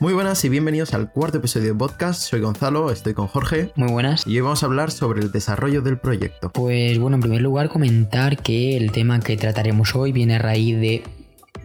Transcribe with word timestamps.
Muy 0.00 0.12
buenas 0.12 0.44
y 0.44 0.48
bienvenidos 0.48 0.94
al 0.94 1.10
cuarto 1.10 1.38
episodio 1.38 1.72
de 1.72 1.74
podcast. 1.74 2.22
Soy 2.22 2.40
Gonzalo, 2.40 2.92
estoy 2.92 3.14
con 3.14 3.26
Jorge. 3.26 3.72
Muy 3.74 3.90
buenas. 3.90 4.24
Y 4.28 4.36
hoy 4.36 4.42
vamos 4.42 4.62
a 4.62 4.66
hablar 4.66 4.92
sobre 4.92 5.20
el 5.22 5.32
desarrollo 5.32 5.82
del 5.82 5.98
proyecto. 5.98 6.50
Pues 6.50 7.00
bueno, 7.00 7.16
en 7.16 7.20
primer 7.20 7.40
lugar 7.40 7.68
comentar 7.68 8.40
que 8.40 8.76
el 8.76 8.92
tema 8.92 9.18
que 9.18 9.36
trataremos 9.36 9.96
hoy 9.96 10.12
viene 10.12 10.36
a 10.36 10.38
raíz 10.38 10.78
de 10.78 11.02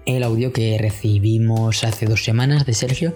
el 0.05 0.23
audio 0.23 0.51
que 0.51 0.77
recibimos 0.77 1.83
hace 1.83 2.05
dos 2.05 2.23
semanas 2.23 2.65
de 2.65 2.73
Sergio 2.73 3.13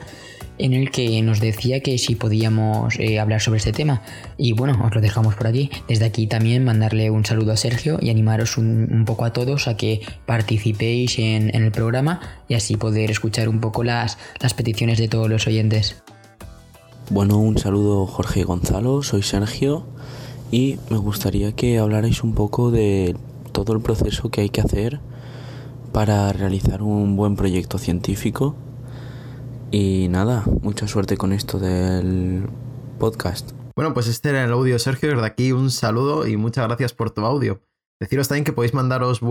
en 0.57 0.73
el 0.73 0.91
que 0.91 1.21
nos 1.21 1.39
decía 1.39 1.81
que 1.81 1.97
si 1.97 2.15
podíamos 2.15 2.99
eh, 2.99 3.20
hablar 3.20 3.41
sobre 3.41 3.57
este 3.57 3.73
tema. 3.73 4.02
Y 4.38 4.53
bueno, 4.53 4.79
os 4.83 4.93
lo 4.93 5.02
dejamos 5.02 5.35
por 5.35 5.47
aquí. 5.47 5.70
Desde 5.88 6.05
aquí 6.05 6.27
también 6.27 6.63
mandarle 6.63 7.12
un 7.12 7.26
saludo 7.26 7.52
a 7.52 7.57
Sergio 7.57 7.99
y 8.02 8.09
animaros 8.09 8.57
un, 8.57 9.03
poco 9.05 9.26
a 9.26 9.34
todos 9.34 9.67
a 9.67 9.77
que 9.77 10.02
participéis 10.26 11.20
en, 11.20 11.53
el 11.53 11.71
programa 11.71 12.21
y 12.48 12.55
así 12.55 12.76
poder 12.76 13.12
escuchar 13.12 13.49
un 13.49 13.59
poco 13.59 13.84
las, 13.84 14.17
las 14.40 14.54
peticiones 14.54 14.98
de 14.98 15.07
todos 15.07 15.29
los 15.29 15.48
oyentes. 15.48 16.01
Bueno, 17.09 17.38
un 17.38 17.57
saludo 17.57 18.05
Jorge 18.05 18.43
Gonzalo, 18.43 19.01
soy 19.04 19.23
Sergio 19.23 19.85
y 20.51 20.77
me 20.90 20.98
gustaría 20.98 21.54
que 21.54 21.77
hablarais 21.77 22.23
un 22.23 22.34
poco 22.34 22.71
de 22.71 23.15
todo 23.51 23.73
el 23.73 23.81
proceso 23.81 24.29
que 24.29 24.41
hay 24.41 24.49
que 24.49 24.62
hacer 24.62 24.99
para 25.97 26.31
realizar 26.31 26.83
un 26.83 27.15
buen 27.15 27.35
proyecto 27.35 27.79
científico 27.79 28.55
y 29.71 30.09
nada, 30.11 30.43
mucha 30.61 30.87
suerte 30.87 31.17
con 31.17 31.33
esto 31.33 31.57
del 31.57 32.47
podcast. 32.99 33.53
Bueno, 33.75 33.95
pues 33.95 34.05
este 34.05 34.29
era 34.29 34.43
el 34.43 34.51
audio 34.51 34.77
Sergio. 34.77 35.09
Desde 35.09 35.25
aquí 35.25 35.53
un 35.53 35.71
saludo 35.71 36.27
y 36.27 36.37
muchas 36.37 36.67
gracias 36.67 36.93
por 36.93 37.09
tu 37.09 37.25
audio. 37.25 37.63
Deciros 37.99 38.27
también 38.27 38.45
que 38.45 38.54
podéis 38.54 38.76
mandaros 38.76 39.21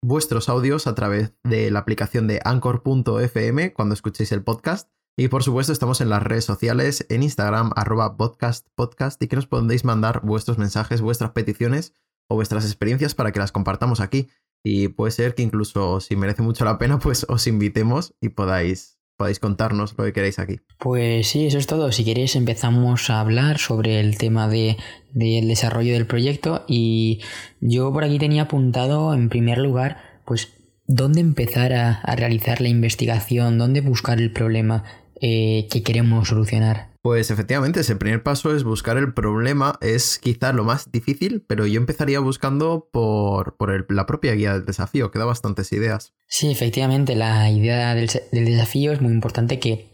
vuestros 0.00 0.48
audios 0.48 0.86
a 0.86 0.94
través 0.94 1.32
de 1.42 1.72
la 1.72 1.80
aplicación 1.80 2.28
de 2.28 2.40
anchor.fm 2.44 3.72
cuando 3.72 3.94
escuchéis 3.94 4.30
el 4.30 4.44
podcast. 4.44 4.88
Y 5.18 5.26
por 5.26 5.42
supuesto 5.42 5.72
estamos 5.72 6.00
en 6.00 6.08
las 6.08 6.22
redes 6.22 6.44
sociales, 6.44 7.04
en 7.08 7.24
Instagram, 7.24 7.72
arroba 7.74 8.16
podcast, 8.16 8.68
podcast, 8.76 9.20
y 9.24 9.26
que 9.26 9.34
nos 9.34 9.48
podéis 9.48 9.84
mandar 9.84 10.20
vuestros 10.22 10.56
mensajes, 10.56 11.00
vuestras 11.00 11.32
peticiones 11.32 11.94
o 12.28 12.36
vuestras 12.36 12.64
experiencias 12.64 13.16
para 13.16 13.32
que 13.32 13.40
las 13.40 13.50
compartamos 13.50 13.98
aquí. 13.98 14.28
Y 14.68 14.88
puede 14.88 15.12
ser 15.12 15.36
que 15.36 15.44
incluso 15.44 16.00
si 16.00 16.16
merece 16.16 16.42
mucho 16.42 16.64
la 16.64 16.76
pena, 16.76 16.98
pues 16.98 17.24
os 17.28 17.46
invitemos 17.46 18.14
y 18.20 18.30
podáis 18.30 18.98
podéis 19.16 19.38
contarnos 19.38 19.94
lo 19.96 20.04
que 20.04 20.12
queréis 20.12 20.40
aquí. 20.40 20.58
Pues 20.80 21.28
sí, 21.28 21.46
eso 21.46 21.58
es 21.58 21.68
todo. 21.68 21.92
Si 21.92 22.04
queréis 22.04 22.34
empezamos 22.34 23.08
a 23.08 23.20
hablar 23.20 23.58
sobre 23.58 24.00
el 24.00 24.18
tema 24.18 24.48
de, 24.48 24.76
del 25.12 25.46
desarrollo 25.46 25.92
del 25.92 26.08
proyecto 26.08 26.64
y 26.66 27.20
yo 27.60 27.92
por 27.92 28.02
aquí 28.02 28.18
tenía 28.18 28.42
apuntado 28.42 29.14
en 29.14 29.28
primer 29.28 29.58
lugar 29.58 29.98
pues 30.24 30.52
dónde 30.88 31.20
empezar 31.20 31.72
a, 31.72 32.02
realizar 32.16 32.60
la 32.60 32.68
investigación, 32.68 33.58
dónde 33.58 33.82
buscar 33.82 34.20
el 34.20 34.32
problema 34.32 34.82
eh, 35.20 35.68
que 35.70 35.84
queremos 35.84 36.26
solucionar. 36.26 36.90
Pues 37.06 37.30
efectivamente, 37.30 37.78
ese 37.78 37.94
primer 37.94 38.24
paso 38.24 38.52
es 38.56 38.64
buscar 38.64 38.96
el 38.96 39.14
problema, 39.14 39.78
es 39.80 40.18
quizá 40.18 40.52
lo 40.52 40.64
más 40.64 40.90
difícil, 40.90 41.44
pero 41.46 41.64
yo 41.64 41.78
empezaría 41.78 42.18
buscando 42.18 42.88
por, 42.90 43.54
la 43.90 44.06
propia 44.06 44.32
guía 44.32 44.54
del 44.54 44.66
desafío, 44.66 45.12
que 45.12 45.20
da 45.20 45.24
bastantes 45.24 45.70
ideas. 45.70 46.14
Sí, 46.26 46.50
efectivamente, 46.50 47.14
la 47.14 47.48
idea 47.48 47.94
del, 47.94 48.08
desafío 48.32 48.90
es 48.90 49.00
muy 49.00 49.12
importante 49.12 49.60
que, 49.60 49.86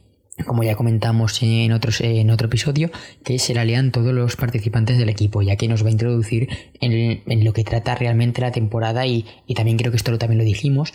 como 0.47 0.63
ya 0.63 0.75
comentamos 0.75 1.43
en, 1.43 1.73
otros, 1.73 2.01
en 2.01 2.31
otro 2.31 2.47
episodio, 2.47 2.91
que 3.23 3.39
se 3.39 3.53
la 3.53 3.67
lean 3.67 3.93
todos 3.93 4.15
los 4.15 4.37
participantes 4.37 4.97
del 4.97 5.11
equipo, 5.11 5.43
ya 5.43 5.57
que 5.57 5.69
nos 5.69 5.85
va 5.85 5.89
a 5.89 5.93
introducir 5.93 6.49
en, 6.81 7.45
lo 7.45 7.53
que 7.53 7.63
trata 7.63 7.95
realmente 7.95 8.41
la 8.41 8.53
temporada 8.53 9.05
y, 9.05 9.27
y 9.47 9.53
también 9.53 9.77
creo 9.77 9.93
que 9.93 9.99
esto 9.99 10.13
lo, 10.13 10.19
también 10.19 10.39
lo 10.39 10.45
dijimos, 10.45 10.95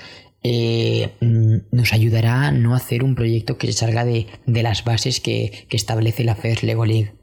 eh, 0.50 1.18
mm, 1.20 1.76
nos 1.76 1.92
ayudará 1.92 2.48
a 2.48 2.52
no 2.52 2.74
hacer 2.74 3.04
un 3.04 3.16
proyecto 3.16 3.58
que 3.58 3.74
salga 3.74 4.06
de, 4.06 4.28
las 4.46 4.86
bases 4.86 5.20
que, 5.20 5.68
establece 5.70 6.24
la 6.24 6.36
FES 6.36 6.64
Lego 6.64 6.86
League. 6.86 7.14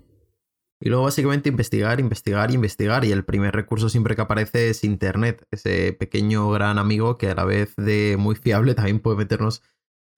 Y 0.79 0.91
luego 0.91 1.05
básicamente 1.05 1.49
investigar, 1.49 2.01
investigar, 2.01 2.51
investigar. 2.51 3.07
Y 3.07 3.13
el 3.13 3.25
primer 3.25 3.55
recurso 3.55 3.89
siempre 3.89 4.15
que 4.15 4.21
aparece 4.21 4.69
es 4.69 4.85
Internet, 4.85 5.43
ese 5.51 5.95
pequeño 5.95 6.51
gran 6.51 6.79
amigo 6.79 7.17
que 7.17 7.29
a 7.31 7.35
la 7.35 7.47
vez 7.47 7.75
de 7.77 8.17
muy 8.19 8.35
fiable 8.35 8.75
también 8.75 9.01
puede 9.01 9.17
meternos 9.17 9.63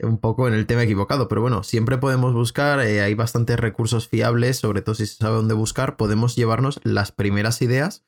un 0.01 0.19
poco 0.19 0.49
en 0.49 0.55
el 0.55 0.67
tema 0.67 0.83
equivocado. 0.83 1.29
Pero 1.29 1.43
bueno, 1.43 1.63
siempre 1.63 1.99
podemos 1.99 2.35
buscar, 2.35 2.81
eh, 2.81 3.03
hay 3.03 3.15
bastantes 3.15 3.61
recursos 3.61 4.09
fiables, 4.09 4.57
sobre 4.57 4.83
todo 4.83 4.97
si 4.97 5.07
se 5.07 5.15
sabe 5.15 5.37
dónde 5.37 5.55
buscar, 5.55 5.97
podemos 5.97 6.35
llevarnos 6.35 6.81
las 6.83 7.13
primeras 7.13 7.63
ideas 7.63 8.05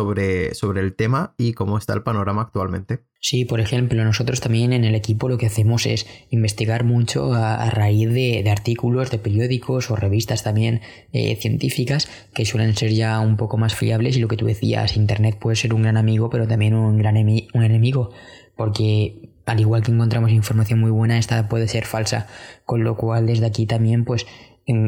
sobre, 0.00 0.54
sobre 0.54 0.80
el 0.80 0.94
tema 0.94 1.34
y 1.36 1.52
cómo 1.52 1.76
está 1.76 1.92
el 1.92 2.02
panorama 2.02 2.40
actualmente. 2.40 3.00
Sí, 3.20 3.44
por 3.44 3.60
ejemplo, 3.60 4.02
nosotros 4.02 4.40
también 4.40 4.72
en 4.72 4.84
el 4.84 4.94
equipo 4.94 5.28
lo 5.28 5.36
que 5.36 5.44
hacemos 5.44 5.84
es 5.84 6.06
investigar 6.30 6.84
mucho 6.84 7.34
a, 7.34 7.68
raíz 7.68 8.08
de, 8.08 8.42
artículos 8.50 9.10
de 9.10 9.18
periódicos 9.18 9.90
o 9.90 9.96
revistas 9.96 10.42
también 10.42 10.80
eh, 11.12 11.36
científicas 11.36 12.08
que 12.32 12.46
suelen 12.46 12.74
ser 12.74 12.92
ya 12.92 13.20
un 13.20 13.36
poco 13.36 13.58
más 13.58 13.74
fiables 13.74 14.16
y 14.16 14.20
lo 14.20 14.28
que 14.28 14.38
tú 14.38 14.46
decías, 14.46 14.96
Internet 14.96 15.36
puede 15.38 15.56
ser 15.56 15.74
un 15.74 15.82
gran 15.82 15.98
amigo 15.98 16.30
pero 16.30 16.48
también 16.48 16.74
un 16.74 16.96
gran 16.96 17.18
un 17.18 17.62
enemigo 17.62 18.10
porque 18.56 19.30
al 19.50 19.60
igual 19.60 19.82
que 19.82 19.90
encontramos 19.90 20.30
información 20.30 20.80
muy 20.80 20.90
buena, 20.90 21.18
esta 21.18 21.48
puede 21.48 21.66
ser 21.66 21.84
falsa, 21.84 22.28
con 22.64 22.84
lo 22.84 22.96
cual 22.96 23.26
desde 23.26 23.46
aquí 23.46 23.66
también 23.66 24.04
pues 24.04 24.26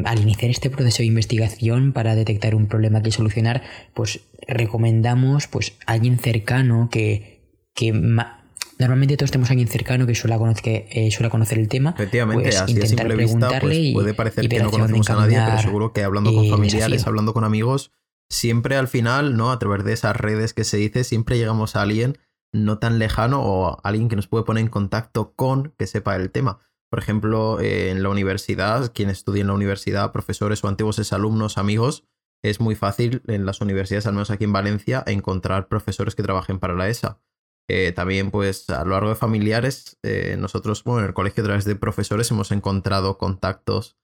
al 0.05 0.19
iniciar 0.19 0.51
este 0.51 0.69
proceso 0.69 0.99
de 0.99 1.05
investigación 1.05 1.93
para 1.93 2.15
detectar 2.15 2.55
un 2.55 2.67
problema 2.67 3.01
que 3.01 3.11
solucionar, 3.11 3.63
pues 3.93 4.21
recomendamos 4.47 5.47
pues 5.47 5.73
alguien 5.85 6.19
cercano 6.19 6.89
que, 6.91 7.41
que 7.73 7.91
normalmente 7.91 9.17
todos 9.17 9.31
tenemos 9.31 9.49
a 9.49 9.53
alguien 9.53 9.67
cercano 9.67 10.05
que 10.05 10.15
suele 10.15 10.37
conocer, 10.37 10.85
eh, 10.89 11.29
conocer 11.29 11.59
el 11.59 11.67
tema. 11.67 11.91
Efectivamente, 11.91 12.43
pues, 12.43 12.61
así 12.61 12.81
a 12.81 12.85
simple 12.85 13.15
vista 13.15 13.59
pues, 13.59 13.93
puede 13.93 14.13
parecer 14.13 14.49
que 14.49 14.59
no 14.59 14.71
conocemos 14.71 15.09
a 15.09 15.15
nadie, 15.15 15.39
pero 15.45 15.57
seguro 15.59 15.93
que 15.93 16.03
hablando 16.03 16.33
con 16.33 16.49
familiares, 16.49 17.07
hablando 17.07 17.33
con 17.33 17.43
amigos, 17.43 17.91
siempre 18.29 18.75
al 18.75 18.87
final, 18.87 19.37
¿no? 19.37 19.51
A 19.51 19.59
través 19.59 19.83
de 19.83 19.93
esas 19.93 20.15
redes 20.15 20.53
que 20.53 20.63
se 20.63 20.77
dice, 20.77 21.03
siempre 21.03 21.37
llegamos 21.37 21.75
a 21.75 21.81
alguien 21.81 22.17
no 22.51 22.77
tan 22.77 22.99
lejano 22.99 23.41
o 23.41 23.79
alguien 23.83 24.09
que 24.09 24.15
nos 24.15 24.27
puede 24.27 24.43
poner 24.43 24.63
en 24.63 24.69
contacto 24.69 25.33
con 25.35 25.73
que 25.77 25.87
sepa 25.87 26.15
el 26.15 26.29
tema. 26.29 26.59
Por 26.93 26.99
ejemplo, 26.99 27.59
eh, 27.59 27.89
en 27.89 28.03
la 28.03 28.09
universidad, 28.09 28.93
quien 28.93 29.09
estudia 29.09 29.41
en 29.41 29.47
la 29.47 29.53
universidad, 29.53 30.11
profesores 30.11 30.63
o 30.63 30.67
antiguos 30.67 31.11
alumnos, 31.11 31.57
amigos, 31.57 32.05
es 32.43 32.59
muy 32.59 32.75
fácil 32.75 33.23
en 33.25 33.47
las 33.47 33.61
universidades, 33.61 34.05
al 34.05 34.13
menos 34.13 34.29
aquí 34.29 34.43
en 34.43 34.53
Valencia, 34.53 35.03
encontrar 35.07 35.69
profesores 35.69 36.13
que 36.13 36.21
trabajen 36.21 36.59
para 36.59 36.75
la 36.75 36.89
ESA. 36.89 37.19
Eh, 37.67 37.93
también, 37.93 38.29
pues, 38.29 38.69
a 38.69 38.83
lo 38.85 38.91
largo 38.91 39.09
de 39.09 39.15
familiares, 39.15 39.97
eh, 40.03 40.35
nosotros, 40.37 40.83
bueno, 40.83 40.99
en 40.99 41.07
el 41.07 41.13
colegio 41.15 41.41
a 41.41 41.47
través 41.47 41.65
de 41.65 41.75
profesores 41.75 42.29
hemos 42.29 42.51
encontrado 42.51 43.17
contactos 43.17 43.97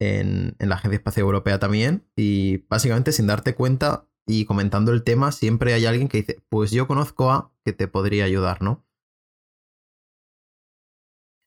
en, 0.00 0.56
la 0.58 0.74
Agencia 0.74 0.96
Espacial 0.96 1.26
Europea 1.26 1.60
también. 1.60 2.08
Y 2.16 2.66
básicamente, 2.68 3.12
sin 3.12 3.28
darte 3.28 3.54
cuenta 3.54 4.08
y 4.26 4.46
comentando 4.46 4.90
el 4.90 5.04
tema, 5.04 5.30
siempre 5.30 5.74
hay 5.74 5.86
alguien 5.86 6.08
que 6.08 6.18
dice, 6.18 6.42
pues 6.48 6.72
yo 6.72 6.88
conozco 6.88 7.30
a 7.30 7.52
que 7.64 7.72
te 7.72 7.86
podría 7.86 8.24
ayudar, 8.24 8.62
¿no? 8.62 8.84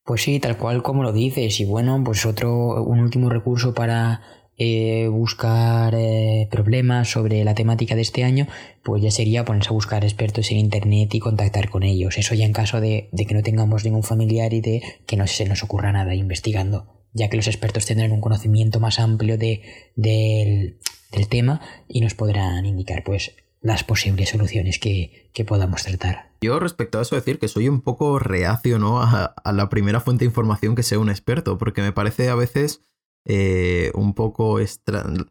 Pues 0.05 0.21
sí, 0.21 0.39
tal 0.39 0.57
cual 0.57 0.83
como 0.83 1.03
lo 1.03 1.11
dices. 1.11 1.59
Y 1.59 1.65
bueno, 1.65 2.01
pues 2.03 2.25
otro, 2.25 2.83
un 2.83 2.99
último 2.99 3.29
recurso 3.29 3.73
para 3.73 4.21
eh, 4.57 5.07
buscar 5.09 5.93
eh, 5.95 6.47
problemas 6.49 7.09
sobre 7.09 7.43
la 7.43 7.55
temática 7.55 7.95
de 7.95 8.01
este 8.01 8.23
año, 8.23 8.47
pues 8.83 9.01
ya 9.01 9.11
sería 9.11 9.43
ponerse 9.43 9.69
a 9.69 9.73
buscar 9.73 10.05
expertos 10.05 10.51
en 10.51 10.59
internet 10.59 11.13
y 11.13 11.19
contactar 11.19 11.69
con 11.69 11.83
ellos. 11.83 12.17
Eso 12.17 12.35
ya 12.35 12.45
en 12.45 12.53
caso 12.53 12.79
de, 12.79 13.09
que 13.17 13.33
no 13.33 13.41
tengamos 13.41 13.83
ningún 13.83 14.03
familiar 14.03 14.53
y 14.53 14.61
de 14.61 14.83
que 15.07 15.17
no 15.17 15.25
se 15.27 15.45
nos 15.45 15.63
ocurra 15.63 15.91
nada 15.91 16.13
investigando, 16.13 16.87
ya 17.13 17.27
que 17.27 17.37
los 17.37 17.47
expertos 17.47 17.85
tendrán 17.85 18.11
un 18.11 18.21
conocimiento 18.21 18.79
más 18.79 18.99
amplio 18.99 19.37
de, 19.37 19.61
del, 19.95 20.77
del 21.11 21.27
tema 21.27 21.61
y 21.89 22.01
nos 22.01 22.13
podrán 22.13 22.65
indicar 22.65 23.03
pues 23.03 23.35
las 23.61 23.83
posibles 23.83 24.29
soluciones 24.29 24.77
que, 24.77 25.27
podamos 25.47 25.83
tratar. 25.83 26.29
Yo 26.45 26.59
respecto 26.59 26.99
a 26.99 27.01
eso 27.01 27.15
decir 27.15 27.39
que 27.39 27.47
soy 27.47 27.67
un 27.67 27.81
poco 27.81 28.19
reacio 28.19 28.77
¿no? 28.77 29.01
a, 29.01 29.33
la 29.51 29.69
primera 29.69 29.99
fuente 29.99 30.25
de 30.25 30.29
información 30.29 30.75
que 30.75 30.83
sea 30.83 30.99
un 30.99 31.09
experto, 31.09 31.57
porque 31.57 31.81
me 31.81 31.91
parece 31.91 32.29
a 32.29 32.35
veces 32.35 32.81
eh, 33.25 33.91
un, 33.95 34.13
poco 34.13 34.59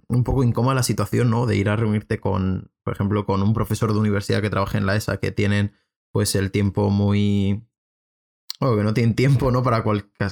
un 0.09 0.25
poco 0.25 0.43
incómoda 0.43 0.75
la 0.75 0.83
situación 0.83 1.31
¿no? 1.31 1.47
de 1.47 1.57
ir 1.57 1.69
a 1.69 1.77
reunirte 1.77 2.19
con, 2.19 2.73
por 2.83 2.95
ejemplo, 2.95 3.27
con 3.27 3.43
un 3.43 3.55
profesor 3.55 3.93
de 3.93 4.01
universidad 4.01 4.43
que 4.43 4.51
trabaje 4.51 4.77
en 4.79 4.87
la 4.87 4.97
ESA, 4.97 5.19
que 5.19 5.31
tienen 5.31 5.73
pues 6.11 6.35
el 6.35 6.51
tiempo 6.51 6.91
muy... 6.91 7.65
O 8.61 8.77
que 8.77 8.83
no 8.83 8.95
tienen 8.95 9.15
tiempo 9.15 9.51
¿no? 9.51 9.63
para 9.63 9.85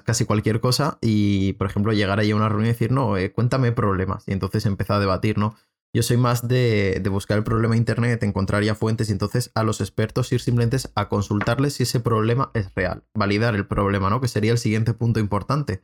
casi 0.05 0.25
cualquier 0.25 0.61
cosa 0.61 0.99
y, 1.01 1.55
por 1.55 1.67
ejemplo, 1.67 1.93
llegar 1.93 2.19
ahí 2.19 2.31
a 2.31 2.37
una 2.37 2.49
reunión 2.49 2.67
y 2.67 2.73
decir, 2.73 2.93
no, 2.93 3.17
eh, 3.17 3.33
cuéntame 3.33 3.73
problemas. 3.73 4.25
Y 4.29 4.33
entonces 4.33 4.65
empezar 4.65 4.97
a 4.97 5.01
debatir, 5.01 5.39
¿no? 5.39 5.57
Yo 5.95 6.03
soy 6.03 6.17
más 6.17 6.49
de, 6.49 7.03
buscar 7.11 7.37
el 7.37 7.45
problema 7.45 7.75
en 7.75 7.83
internet, 7.83 8.23
encontrar 8.23 8.63
ya 8.63 8.75
fuentes 8.75 9.11
y 9.11 9.13
entonces 9.13 9.51
a 9.55 9.63
los 9.63 9.83
expertos 9.83 10.33
ir 10.33 10.41
simplemente 10.41 10.79
a 10.95 11.09
consultarles 11.11 11.75
si 11.75 11.83
ese 11.83 12.01
problema 12.01 12.51
es 12.55 12.75
real. 12.75 13.05
Validar 13.15 13.55
el 13.55 13.67
problema, 13.67 14.09
¿no? 14.09 14.21
Que 14.21 14.29
sería 14.29 14.53
el 14.53 14.59
siguiente 14.59 14.95
punto 14.95 15.21
importante. 15.21 15.83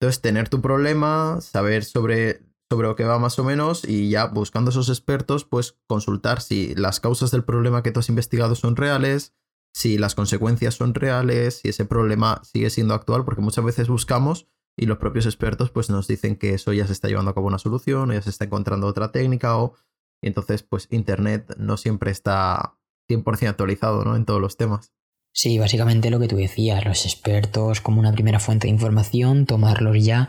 Entonces, 0.00 0.22
tener 0.22 0.48
tu 0.48 0.62
problema, 0.62 1.40
saber 1.42 1.84
sobre, 1.84 2.42
sobre 2.70 2.88
lo 2.88 2.96
que 2.96 3.04
va 3.04 3.18
más 3.18 3.38
o 3.38 3.44
menos 3.44 3.84
y 3.86 4.08
ya 4.08 4.26
buscando 4.26 4.70
esos 4.70 4.88
expertos, 4.88 5.44
pues 5.44 5.78
consultar 5.86 6.40
si 6.40 6.74
las 6.74 6.98
causas 6.98 7.30
del 7.30 7.44
problema 7.44 7.82
que 7.82 7.92
tú 7.92 8.00
has 8.00 8.08
investigado 8.08 8.54
son 8.54 8.76
reales, 8.76 9.34
si 9.74 9.98
las 9.98 10.14
consecuencias 10.14 10.74
son 10.74 10.94
reales, 10.94 11.58
si 11.58 11.68
ese 11.68 11.84
problema 11.84 12.40
sigue 12.44 12.70
siendo 12.70 12.94
actual, 12.94 13.24
porque 13.26 13.42
muchas 13.42 13.64
veces 13.64 13.88
buscamos 13.88 14.48
y 14.76 14.86
los 14.86 14.98
propios 14.98 15.26
expertos 15.26 15.70
pues 15.70 15.90
nos 15.90 16.08
dicen 16.08 16.36
que 16.36 16.54
eso 16.54 16.72
ya 16.72 16.86
se 16.86 16.92
está 16.92 17.08
llevando 17.08 17.30
a 17.30 17.34
cabo 17.34 17.46
una 17.46 17.58
solución, 17.58 18.10
o 18.10 18.12
ya 18.12 18.22
se 18.22 18.30
está 18.30 18.44
encontrando 18.44 18.86
otra 18.86 19.12
técnica 19.12 19.56
o 19.58 19.74
y 20.22 20.28
entonces 20.28 20.62
pues 20.62 20.86
internet 20.90 21.54
no 21.58 21.76
siempre 21.76 22.10
está 22.10 22.78
100% 23.08 23.48
actualizado, 23.48 24.04
¿no? 24.04 24.16
En 24.16 24.24
todos 24.24 24.40
los 24.40 24.56
temas. 24.56 24.92
Sí, 25.34 25.58
básicamente 25.58 26.10
lo 26.10 26.20
que 26.20 26.28
tú 26.28 26.36
decías, 26.36 26.84
los 26.84 27.06
expertos 27.06 27.80
como 27.80 28.00
una 28.00 28.12
primera 28.12 28.38
fuente 28.38 28.66
de 28.66 28.72
información, 28.74 29.46
tomarlos 29.46 30.04
ya, 30.04 30.28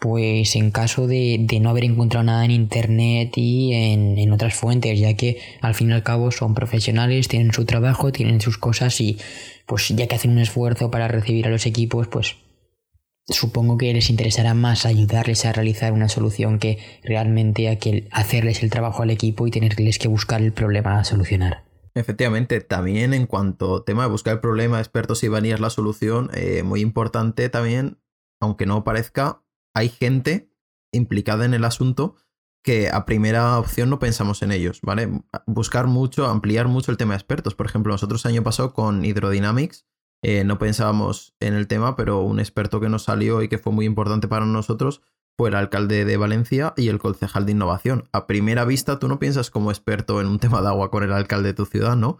pues 0.00 0.56
en 0.56 0.72
caso 0.72 1.06
de, 1.06 1.46
no 1.60 1.70
haber 1.70 1.84
encontrado 1.84 2.24
nada 2.24 2.44
en 2.44 2.50
Internet 2.50 3.32
y 3.36 3.72
en, 3.72 4.18
en, 4.18 4.32
otras 4.32 4.54
fuentes, 4.54 4.98
ya 4.98 5.14
que 5.14 5.40
al 5.60 5.76
fin 5.76 5.90
y 5.90 5.92
al 5.92 6.02
cabo 6.02 6.32
son 6.32 6.54
profesionales, 6.54 7.28
tienen 7.28 7.52
su 7.52 7.64
trabajo, 7.64 8.10
tienen 8.10 8.40
sus 8.40 8.58
cosas 8.58 9.00
y 9.00 9.18
pues 9.66 9.88
ya 9.90 10.08
que 10.08 10.16
hacen 10.16 10.32
un 10.32 10.38
esfuerzo 10.38 10.90
para 10.90 11.06
recibir 11.06 11.46
a 11.46 11.50
los 11.50 11.64
equipos, 11.64 12.08
pues 12.08 12.34
supongo 13.26 13.78
que 13.78 13.92
les 13.92 14.10
interesará 14.10 14.54
más 14.54 14.86
ayudarles 14.86 15.44
a 15.44 15.52
realizar 15.52 15.92
una 15.92 16.08
solución 16.08 16.58
que 16.58 16.78
realmente 17.02 17.68
a 17.68 17.78
que 17.78 18.08
hacerles 18.10 18.62
el 18.62 18.70
trabajo 18.70 19.02
al 19.02 19.10
equipo 19.10 19.46
y 19.46 19.50
tenerles 19.50 19.98
que 19.98 20.08
buscar 20.08 20.40
el 20.42 20.52
problema 20.52 20.98
a 20.98 21.04
solucionar. 21.04 21.64
Efectivamente, 21.94 22.60
también 22.60 23.14
en 23.14 23.26
cuanto 23.26 23.82
tema 23.82 24.04
de 24.04 24.10
buscar 24.10 24.34
el 24.34 24.40
problema, 24.40 24.78
expertos 24.78 25.24
y 25.24 25.28
vanillas 25.28 25.60
la 25.60 25.70
solución, 25.70 26.30
eh, 26.34 26.62
muy 26.62 26.80
importante 26.80 27.48
también, 27.48 27.98
aunque 28.40 28.66
no 28.66 28.84
parezca, 28.84 29.42
hay 29.74 29.88
gente 29.88 30.52
implicada 30.92 31.44
en 31.44 31.54
el 31.54 31.64
asunto 31.64 32.16
que 32.62 32.90
a 32.90 33.06
primera 33.06 33.58
opción 33.58 33.90
no 33.90 33.98
pensamos 33.98 34.42
en 34.42 34.52
ellos, 34.52 34.80
¿vale? 34.82 35.22
Buscar 35.46 35.86
mucho, 35.86 36.26
ampliar 36.26 36.68
mucho 36.68 36.90
el 36.90 36.98
tema 36.98 37.14
de 37.14 37.18
expertos. 37.18 37.54
Por 37.54 37.66
ejemplo, 37.66 37.92
nosotros 37.92 38.26
año 38.26 38.42
pasado 38.42 38.74
con 38.74 39.04
Hydrodynamics 39.04 39.86
eh, 40.22 40.44
no 40.44 40.58
pensábamos 40.58 41.34
en 41.40 41.54
el 41.54 41.66
tema, 41.66 41.96
pero 41.96 42.20
un 42.20 42.40
experto 42.40 42.80
que 42.80 42.88
nos 42.88 43.04
salió 43.04 43.42
y 43.42 43.48
que 43.48 43.58
fue 43.58 43.72
muy 43.72 43.86
importante 43.86 44.28
para 44.28 44.44
nosotros 44.44 45.02
fue 45.36 45.48
el 45.48 45.54
alcalde 45.54 46.04
de 46.04 46.16
Valencia 46.18 46.74
y 46.76 46.88
el 46.88 46.98
concejal 46.98 47.46
de 47.46 47.52
innovación. 47.52 48.08
A 48.12 48.26
primera 48.26 48.66
vista 48.66 48.98
tú 48.98 49.08
no 49.08 49.18
piensas 49.18 49.50
como 49.50 49.70
experto 49.70 50.20
en 50.20 50.26
un 50.26 50.38
tema 50.40 50.60
de 50.60 50.68
agua 50.68 50.90
con 50.90 51.02
el 51.02 51.12
alcalde 51.12 51.48
de 51.48 51.54
tu 51.54 51.64
ciudad, 51.64 51.96
¿no? 51.96 52.18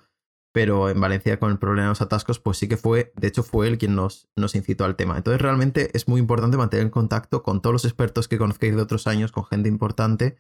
Pero 0.53 0.89
en 0.89 1.01
Valencia 1.01 1.39
con 1.39 1.53
el 1.53 1.59
problema 1.59 1.83
de 1.85 1.91
los 1.91 2.01
atascos, 2.01 2.41
pues 2.41 2.59
sí 2.59 2.67
que 2.67 2.77
fue, 2.77 3.13
de 3.15 3.29
hecho 3.29 3.43
fue 3.43 3.69
él 3.69 3.79
quien 3.79 3.95
nos, 3.95 4.29
nos 4.35 4.55
incitó 4.55 4.85
al 4.85 4.97
tema. 4.97 5.17
Entonces 5.17 5.41
realmente 5.41 5.91
es 5.93 6.09
muy 6.09 6.19
importante 6.19 6.57
mantener 6.57 6.87
en 6.87 6.91
contacto 6.91 7.43
con 7.43 7.61
todos 7.61 7.75
los 7.75 7.85
expertos 7.85 8.27
que 8.27 8.39
conozcáis 8.39 8.75
de 8.75 8.83
otros 8.83 9.07
años, 9.07 9.31
con 9.31 9.45
gente 9.45 9.69
importante, 9.69 10.39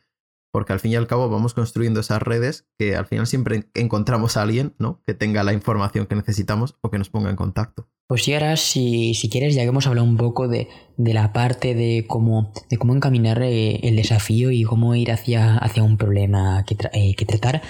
porque 0.50 0.72
al 0.72 0.80
fin 0.80 0.92
y 0.92 0.96
al 0.96 1.06
cabo 1.06 1.28
vamos 1.28 1.54
construyendo 1.54 2.00
esas 2.00 2.22
redes 2.22 2.66
que 2.78 2.96
al 2.96 3.06
final 3.06 3.26
siempre 3.26 3.68
encontramos 3.74 4.36
a 4.36 4.42
alguien 4.42 4.74
¿no? 4.78 5.02
que 5.06 5.14
tenga 5.14 5.44
la 5.44 5.52
información 5.52 6.06
que 6.06 6.16
necesitamos 6.16 6.76
o 6.80 6.90
que 6.90 6.98
nos 6.98 7.10
ponga 7.10 7.30
en 7.30 7.36
contacto. 7.36 7.88
Pues 8.06 8.26
y 8.26 8.34
ahora, 8.34 8.56
si, 8.56 9.14
si 9.14 9.28
quieres, 9.28 9.54
ya 9.54 9.62
que 9.62 9.68
hemos 9.68 9.86
hablado 9.86 10.04
un 10.04 10.16
poco 10.16 10.48
de, 10.48 10.66
de 10.96 11.14
la 11.14 11.32
parte 11.32 11.76
de 11.76 12.06
cómo, 12.08 12.52
de 12.68 12.76
cómo 12.76 12.92
encaminar 12.92 13.40
eh, 13.40 13.78
el 13.84 13.94
desafío 13.94 14.50
y 14.50 14.64
cómo 14.64 14.96
ir 14.96 15.12
hacia, 15.12 15.56
hacia 15.56 15.84
un 15.84 15.96
problema 15.96 16.64
que, 16.66 16.76
eh, 16.92 17.14
que 17.14 17.24
tratar, 17.24 17.62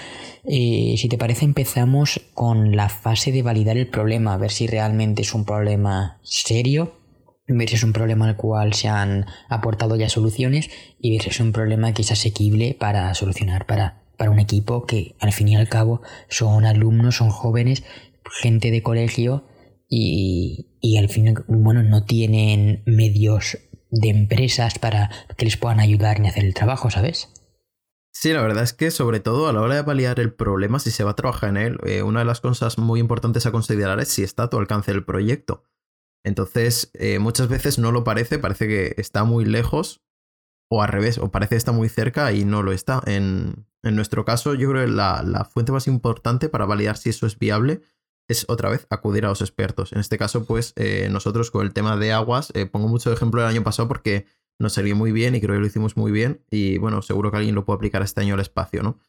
eh, 0.43 0.95
si 0.97 1.07
te 1.09 1.19
parece, 1.19 1.45
empezamos 1.45 2.21
con 2.33 2.75
la 2.75 2.89
fase 2.89 3.31
de 3.31 3.43
validar 3.43 3.77
el 3.77 3.87
problema, 3.87 4.33
a 4.33 4.37
ver 4.37 4.49
si 4.49 4.65
realmente 4.65 5.21
es 5.21 5.35
un 5.35 5.45
problema 5.45 6.17
serio 6.23 7.00
ver 7.47 7.69
si 7.69 7.75
es 7.75 7.83
un 7.83 7.93
problema 7.93 8.27
al 8.27 8.37
cual 8.37 8.73
se 8.73 8.87
han 8.87 9.25
aportado 9.49 9.95
ya 9.95 10.09
soluciones 10.09 10.69
y 10.99 11.11
ver 11.11 11.21
si 11.21 11.29
es 11.29 11.39
un 11.39 11.51
problema 11.51 11.93
que 11.93 12.01
es 12.01 12.11
asequible 12.11 12.75
para 12.79 13.13
solucionar 13.13 13.65
para, 13.65 14.03
para 14.17 14.31
un 14.31 14.39
equipo 14.39 14.85
que 14.85 15.15
al 15.19 15.33
fin 15.33 15.49
y 15.49 15.55
al 15.55 15.69
cabo 15.69 16.01
son 16.29 16.65
alumnos, 16.65 17.17
son 17.17 17.29
jóvenes, 17.29 17.83
gente 18.41 18.71
de 18.71 18.83
colegio 18.83 19.45
y, 19.89 20.77
y 20.79 20.97
al 20.97 21.09
fin 21.09 21.33
bueno 21.47 21.83
no 21.83 22.05
tienen 22.05 22.83
medios 22.85 23.57
de 23.89 24.09
empresas 24.09 24.79
para 24.79 25.09
que 25.37 25.45
les 25.45 25.57
puedan 25.57 25.79
ayudar 25.79 26.19
ni 26.19 26.29
hacer 26.29 26.45
el 26.45 26.53
trabajo, 26.53 26.89
¿sabes? 26.89 27.29
Sí, 28.13 28.33
la 28.33 28.41
verdad 28.41 28.63
es 28.63 28.73
que 28.73 28.91
sobre 28.91 29.19
todo 29.19 29.47
a 29.47 29.53
la 29.53 29.61
hora 29.61 29.75
de 29.75 29.81
validar 29.83 30.19
el 30.19 30.33
problema, 30.33 30.79
si 30.79 30.91
se 30.91 31.03
va 31.03 31.11
a 31.11 31.15
trabajar 31.15 31.49
en 31.49 31.57
él, 31.57 31.77
eh, 31.85 32.03
una 32.03 32.19
de 32.19 32.25
las 32.25 32.41
cosas 32.41 32.77
muy 32.77 32.99
importantes 32.99 33.45
a 33.45 33.51
considerar 33.51 33.99
es 33.99 34.09
si 34.09 34.23
está 34.23 34.43
a 34.43 34.49
tu 34.49 34.57
alcance 34.57 34.91
el 34.91 35.05
proyecto. 35.05 35.65
Entonces, 36.23 36.91
eh, 36.93 37.19
muchas 37.19 37.47
veces 37.47 37.79
no 37.79 37.91
lo 37.91 38.03
parece, 38.03 38.39
parece 38.39 38.67
que 38.67 38.95
está 38.97 39.23
muy 39.23 39.45
lejos, 39.45 40.01
o 40.71 40.81
al 40.81 40.87
revés, 40.87 41.17
o 41.17 41.31
parece 41.31 41.51
que 41.51 41.57
está 41.57 41.73
muy 41.73 41.89
cerca 41.89 42.31
y 42.31 42.45
no 42.45 42.63
lo 42.63 42.71
está. 42.71 43.01
En, 43.05 43.67
nuestro 43.83 44.23
caso, 44.25 44.53
yo 44.53 44.69
creo 44.69 44.85
que 44.85 44.91
la, 44.91 45.47
fuente 45.51 45.71
más 45.71 45.87
importante 45.87 46.49
para 46.49 46.65
validar 46.65 46.97
si 46.97 47.09
eso 47.09 47.25
es 47.25 47.37
viable 47.37 47.81
es 48.29 48.45
otra 48.47 48.69
vez 48.69 48.87
acudir 48.89 49.25
a 49.25 49.29
los 49.29 49.41
expertos. 49.41 49.91
En 49.91 49.99
este 49.99 50.17
caso, 50.17 50.45
pues 50.45 50.73
eh, 50.77 51.09
nosotros 51.11 51.51
con 51.51 51.65
el 51.65 51.73
tema 51.73 51.97
de 51.97 52.13
aguas, 52.13 52.51
eh, 52.53 52.67
pongo 52.67 52.87
mucho 52.87 53.11
ejemplo 53.11 53.41
del 53.41 53.49
año 53.49 53.63
pasado 53.63 53.89
porque 53.89 54.27
nos 54.59 54.73
salió 54.73 54.95
muy 54.95 55.11
bien 55.11 55.35
y 55.35 55.41
creo 55.41 55.55
que 55.55 55.59
lo 55.59 55.65
hicimos 55.65 55.97
muy 55.97 56.11
bien 56.11 56.45
y 56.49 56.77
bueno, 56.77 57.01
seguro 57.01 57.31
que 57.31 57.37
alguien 57.37 57.55
lo 57.55 57.65
puede 57.65 57.77
aplicar 57.77 58.01
este 58.03 58.21
año 58.21 58.35
al 58.35 58.39
espacio, 58.39 58.83
¿no? 58.83 58.99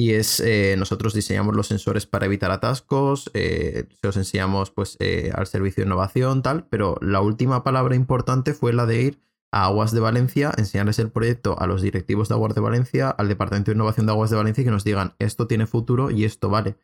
Y 0.00 0.14
es 0.14 0.40
eh, 0.40 0.76
nosotros 0.78 1.12
diseñamos 1.12 1.54
los 1.54 1.66
sensores 1.66 2.06
para 2.06 2.24
evitar 2.24 2.50
atascos, 2.50 3.30
eh, 3.34 3.84
se 3.90 4.06
los 4.06 4.16
enseñamos 4.16 4.70
pues 4.70 4.96
eh, 4.98 5.30
al 5.34 5.46
servicio 5.46 5.84
de 5.84 5.88
innovación, 5.88 6.40
tal, 6.40 6.66
pero 6.70 6.96
la 7.02 7.20
última 7.20 7.62
palabra 7.62 7.94
importante 7.94 8.54
fue 8.54 8.72
la 8.72 8.86
de 8.86 9.02
ir 9.02 9.20
a 9.52 9.66
Aguas 9.66 9.92
de 9.92 10.00
Valencia, 10.00 10.54
enseñarles 10.56 10.98
el 11.00 11.10
proyecto 11.10 11.54
a 11.60 11.66
los 11.66 11.82
directivos 11.82 12.30
de 12.30 12.34
Aguas 12.34 12.54
de 12.54 12.62
Valencia, 12.62 13.10
al 13.10 13.28
Departamento 13.28 13.72
de 13.72 13.74
Innovación 13.74 14.06
de 14.06 14.12
Aguas 14.12 14.30
de 14.30 14.36
Valencia 14.36 14.62
y 14.62 14.64
que 14.64 14.70
nos 14.70 14.84
digan 14.84 15.16
esto 15.18 15.46
tiene 15.46 15.66
futuro 15.66 16.10
y 16.10 16.24
esto 16.24 16.48
vale. 16.48 16.76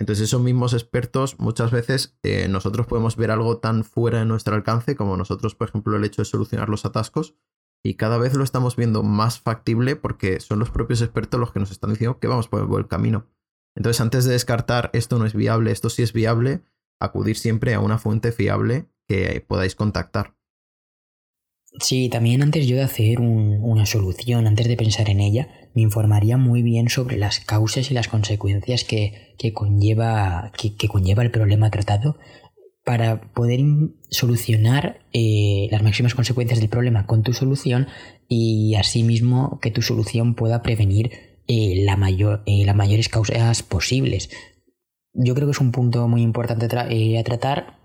Entonces 0.00 0.24
esos 0.24 0.42
mismos 0.42 0.72
expertos 0.72 1.38
muchas 1.38 1.70
veces 1.70 2.18
nosotros 2.48 2.88
podemos 2.88 3.14
ver 3.14 3.30
algo 3.30 3.58
tan 3.58 3.84
fuera 3.84 4.18
de 4.18 4.24
nuestro 4.24 4.56
alcance 4.56 4.96
como 4.96 5.16
nosotros, 5.16 5.54
por 5.54 5.68
ejemplo, 5.68 5.96
el 5.96 6.04
hecho 6.04 6.22
de 6.22 6.26
solucionar 6.26 6.68
los 6.68 6.84
atascos, 6.84 7.36
y 7.84 7.94
cada 7.94 8.18
vez 8.18 8.34
lo 8.34 8.44
estamos 8.44 8.76
viendo 8.76 9.02
más 9.02 9.40
factible 9.40 9.96
porque 9.96 10.40
son 10.40 10.58
los 10.58 10.70
propios 10.70 11.00
expertos 11.00 11.38
los 11.38 11.52
que 11.52 11.60
nos 11.60 11.70
están 11.70 11.90
diciendo 11.90 12.18
que 12.18 12.26
vamos 12.26 12.48
por 12.48 12.60
el 12.60 12.66
buen 12.66 12.84
camino. 12.84 13.26
Entonces, 13.76 14.00
antes 14.00 14.24
de 14.24 14.32
descartar 14.32 14.90
esto 14.92 15.18
no 15.18 15.26
es 15.26 15.34
viable, 15.34 15.70
esto 15.70 15.88
sí 15.88 16.02
es 16.02 16.12
viable, 16.12 16.62
acudir 17.00 17.36
siempre 17.36 17.74
a 17.74 17.80
una 17.80 17.98
fuente 17.98 18.32
fiable 18.32 18.86
que 19.06 19.44
podáis 19.46 19.74
contactar. 19.74 20.34
Sí, 21.80 22.08
también 22.08 22.42
antes 22.42 22.66
yo 22.66 22.76
de 22.76 22.82
hacer 22.82 23.20
una 23.20 23.86
solución, 23.86 24.46
antes 24.46 24.66
de 24.66 24.76
pensar 24.76 25.10
en 25.10 25.20
ella, 25.20 25.48
me 25.74 25.82
informaría 25.82 26.36
muy 26.36 26.62
bien 26.62 26.88
sobre 26.88 27.18
las 27.18 27.40
causas 27.40 27.90
y 27.90 27.94
las 27.94 28.08
consecuencias 28.08 28.84
que, 28.84 29.34
conlleva, 29.54 30.50
que 30.56 30.88
conlleva 30.88 31.22
el 31.22 31.30
problema 31.30 31.70
tratado 31.70 32.16
para 32.88 33.20
poder 33.20 33.60
solucionar 34.08 35.00
eh, 35.12 35.68
las 35.70 35.82
máximas 35.82 36.14
consecuencias 36.14 36.58
del 36.58 36.70
problema 36.70 37.04
con 37.04 37.22
tu 37.22 37.34
solución 37.34 37.86
y 38.28 38.76
asimismo 38.76 39.58
que 39.60 39.70
tu 39.70 39.82
solución 39.82 40.34
pueda 40.34 40.62
prevenir 40.62 41.42
eh, 41.48 41.82
la 41.84 41.98
mayor, 41.98 42.42
eh, 42.46 42.64
las 42.64 42.74
mayores 42.74 43.10
causas 43.10 43.62
posibles. 43.62 44.30
Yo 45.12 45.34
creo 45.34 45.46
que 45.46 45.50
es 45.50 45.60
un 45.60 45.70
punto 45.70 46.08
muy 46.08 46.22
importante 46.22 46.64
a 46.64 47.24
tratar, 47.24 47.78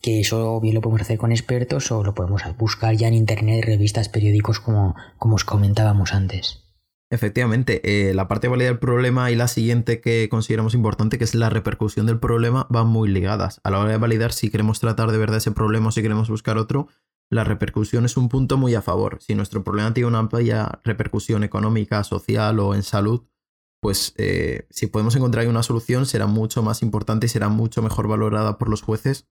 que 0.00 0.20
eso 0.20 0.58
bien 0.62 0.74
lo 0.74 0.80
podemos 0.80 1.02
hacer 1.02 1.18
con 1.18 1.32
expertos 1.32 1.92
o 1.92 2.02
lo 2.02 2.14
podemos 2.14 2.40
buscar 2.56 2.96
ya 2.96 3.08
en 3.08 3.14
internet, 3.14 3.62
revistas, 3.62 4.08
periódicos, 4.08 4.58
como, 4.58 4.94
como 5.18 5.34
os 5.34 5.44
comentábamos 5.44 6.14
antes. 6.14 6.65
Efectivamente, 7.08 8.08
eh, 8.10 8.14
la 8.14 8.26
parte 8.26 8.48
de 8.48 8.50
validar 8.50 8.72
el 8.72 8.78
problema 8.80 9.30
y 9.30 9.36
la 9.36 9.46
siguiente 9.46 10.00
que 10.00 10.28
consideramos 10.28 10.74
importante, 10.74 11.18
que 11.18 11.24
es 11.24 11.36
la 11.36 11.48
repercusión 11.50 12.06
del 12.06 12.18
problema, 12.18 12.66
van 12.68 12.88
muy 12.88 13.08
ligadas. 13.08 13.60
A 13.62 13.70
la 13.70 13.78
hora 13.78 13.92
de 13.92 13.98
validar 13.98 14.32
si 14.32 14.50
queremos 14.50 14.80
tratar 14.80 15.12
de 15.12 15.18
verdad 15.18 15.36
ese 15.36 15.52
problema 15.52 15.88
o 15.88 15.92
si 15.92 16.02
queremos 16.02 16.28
buscar 16.28 16.58
otro, 16.58 16.88
la 17.30 17.44
repercusión 17.44 18.04
es 18.04 18.16
un 18.16 18.28
punto 18.28 18.56
muy 18.56 18.74
a 18.74 18.82
favor. 18.82 19.18
Si 19.20 19.36
nuestro 19.36 19.62
problema 19.62 19.94
tiene 19.94 20.08
una 20.08 20.18
amplia 20.18 20.80
repercusión 20.82 21.44
económica, 21.44 22.02
social 22.02 22.58
o 22.58 22.74
en 22.74 22.82
salud, 22.82 23.24
pues 23.80 24.12
eh, 24.16 24.66
si 24.70 24.88
podemos 24.88 25.14
encontrar 25.14 25.46
una 25.46 25.62
solución 25.62 26.06
será 26.06 26.26
mucho 26.26 26.62
más 26.62 26.82
importante 26.82 27.26
y 27.26 27.28
será 27.28 27.48
mucho 27.48 27.82
mejor 27.82 28.08
valorada 28.08 28.58
por 28.58 28.68
los 28.68 28.82
jueces 28.82 29.28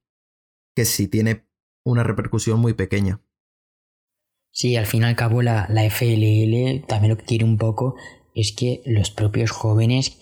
que 0.75 0.85
si 0.85 1.07
tiene 1.07 1.47
una 1.85 2.03
repercusión 2.03 2.59
muy 2.59 2.73
pequeña. 2.73 3.21
Sí, 4.55 4.77
al 4.77 4.85
fin 4.85 5.01
y 5.01 5.05
al 5.05 5.17
cabo 5.17 5.41
la, 5.41 5.67
la 5.69 5.83
FLL 5.89 6.85
también 6.87 7.09
lo 7.09 7.17
que 7.17 7.25
quiere 7.25 7.43
un 7.43 7.57
poco 7.57 7.95
es 8.33 8.53
que 8.53 8.81
los 8.85 9.11
propios 9.11 9.51
jóvenes, 9.51 10.17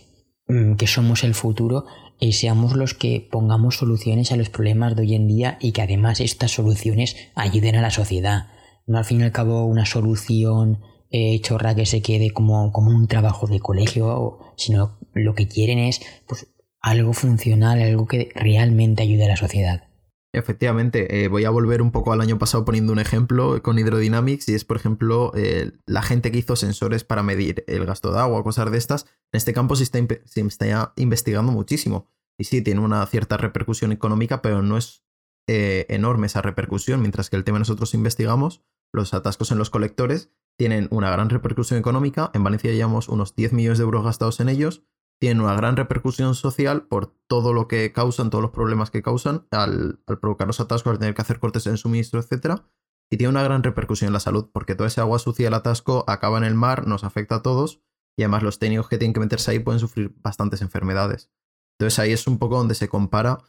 mm, 0.48 0.74
que 0.74 0.88
somos 0.88 1.24
el 1.24 1.36
futuro, 1.36 1.86
eh, 2.20 2.32
seamos 2.32 2.76
los 2.76 2.96
que 2.96 3.28
pongamos 3.32 3.78
soluciones 3.78 4.32
a 4.32 4.36
los 4.36 4.50
problemas 4.50 4.96
de 4.96 5.04
hoy 5.04 5.14
en 5.14 5.28
día 5.28 5.60
y 5.62 5.72
que 5.72 5.84
además 5.84 6.20
estas 6.20 6.50
soluciones 6.50 7.16
ayuden 7.36 7.76
a 7.76 7.84
la 7.84 7.92
sociedad. 7.92 8.48
No 8.88 8.98
al 8.98 9.06
fin 9.06 9.22
y 9.22 9.24
al 9.24 9.32
cabo 9.32 9.68
una 9.68 9.86
solución 9.86 10.82
eh, 11.12 11.40
chorra 11.42 11.76
que 11.76 11.86
se 11.86 12.02
quede 12.02 12.32
como, 12.32 12.72
como 12.72 12.90
un 12.90 13.06
trabajo 13.08 13.46
de 13.46 13.60
colegio, 13.60 14.40
sino 14.58 14.98
lo 15.14 15.36
que 15.36 15.48
quieren 15.48 15.78
es 15.78 16.02
pues, 16.28 16.48
algo 16.82 17.14
funcional, 17.14 17.80
algo 17.84 18.08
que 18.08 18.30
realmente 18.34 19.04
ayude 19.04 19.26
a 19.26 19.28
la 19.28 19.38
sociedad. 19.38 19.93
Efectivamente, 20.36 21.24
eh, 21.24 21.28
voy 21.28 21.46
a 21.46 21.52
volver 21.52 21.84
un 21.84 21.92
poco 21.92 22.12
al 22.12 22.20
año 22.20 22.40
pasado 22.40 22.66
poniendo 22.66 22.92
un 22.92 22.98
ejemplo 22.98 23.62
con 23.62 23.78
Hydrodynamics 23.78 24.50
y 24.50 24.56
es, 24.56 24.66
por 24.66 24.78
ejemplo, 24.78 25.32
eh, 25.36 25.74
la 25.86 26.02
gente 26.02 26.32
que 26.32 26.40
hizo 26.40 26.56
sensores 26.56 27.04
para 27.04 27.22
medir 27.22 27.64
el 27.68 27.86
gasto 27.86 28.12
de 28.12 28.20
agua, 28.20 28.44
cosas 28.44 28.72
de 28.72 28.78
estas. 28.80 29.04
En 29.32 29.38
este 29.38 29.54
campo 29.54 29.76
se 29.76 29.84
está, 29.84 30.00
se 30.26 30.42
está 30.42 30.94
investigando 30.96 31.52
muchísimo 31.52 32.08
y 32.40 32.46
sí, 32.46 32.62
tiene 32.64 32.82
una 32.82 33.06
cierta 33.06 33.38
repercusión 33.38 33.92
económica, 33.92 34.42
pero 34.42 34.64
no 34.64 34.78
es 34.78 35.06
eh, 35.48 35.86
enorme 35.90 36.28
esa 36.28 36.42
repercusión, 36.42 37.02
mientras 37.02 37.30
que 37.30 37.36
el 37.36 37.44
tema 37.44 37.60
nosotros 37.60 37.94
investigamos, 37.94 38.64
los 38.92 39.14
atascos 39.14 39.52
en 39.52 39.58
los 39.58 39.70
colectores, 39.70 40.32
tienen 40.58 40.88
una 40.92 41.12
gran 41.12 41.30
repercusión 41.30 41.80
económica. 41.80 42.32
En 42.34 42.44
Valencia 42.44 42.72
llevamos 42.72 43.10
unos 43.10 43.36
10 43.36 43.54
millones 43.54 43.78
de 43.78 43.84
euros 43.84 44.04
gastados 44.04 44.40
en 44.40 44.50
ellos. 44.50 44.84
Tienen 45.24 45.40
una 45.42 45.56
gran 45.56 45.78
repercusión 45.78 46.36
social 46.36 46.86
por 46.86 47.16
todo 47.30 47.54
lo 47.54 47.70
que 47.70 47.94
causan, 47.94 48.30
todos 48.30 48.42
los 48.42 48.52
problemas 48.52 48.92
que 48.92 49.02
causan 49.02 49.48
al, 49.52 50.02
provocar 50.06 50.48
los 50.48 50.60
atascos, 50.60 50.92
al 50.92 51.00
tener 51.00 51.16
que 51.16 51.22
hacer 51.22 51.40
cortes 51.40 51.66
en 51.66 51.78
suministro, 51.78 52.20
etc. 52.20 52.60
Y 53.10 53.16
tiene 53.16 53.30
una 53.30 53.42
gran 53.42 53.64
repercusión 53.64 54.08
en 54.08 54.14
la 54.14 54.20
salud, 54.20 54.50
porque 54.52 54.76
toda 54.76 54.88
esa 54.88 55.04
agua 55.04 55.20
sucia 55.20 55.46
del 55.46 55.54
atasco 55.54 56.04
acaba 56.10 56.40
en 56.40 56.44
el 56.44 56.56
mar, 56.56 56.88
nos 56.88 57.06
afecta 57.06 57.36
a 57.36 57.42
todos, 57.42 57.82
y 58.18 58.24
además 58.24 58.44
los 58.44 58.60
técnicos 58.60 58.90
que 58.90 58.98
tienen 58.98 59.14
que 59.14 59.22
meterse 59.22 59.52
ahí 59.52 59.60
pueden 59.60 59.80
sufrir 59.80 60.14
bastantes 60.22 60.62
enfermedades. 60.62 61.32
Entonces 61.80 62.00
ahí 62.00 62.12
es 62.12 62.28
un 62.28 62.38
poco 62.38 62.58
donde 62.58 62.76
se 62.76 62.90
compara 62.90 63.46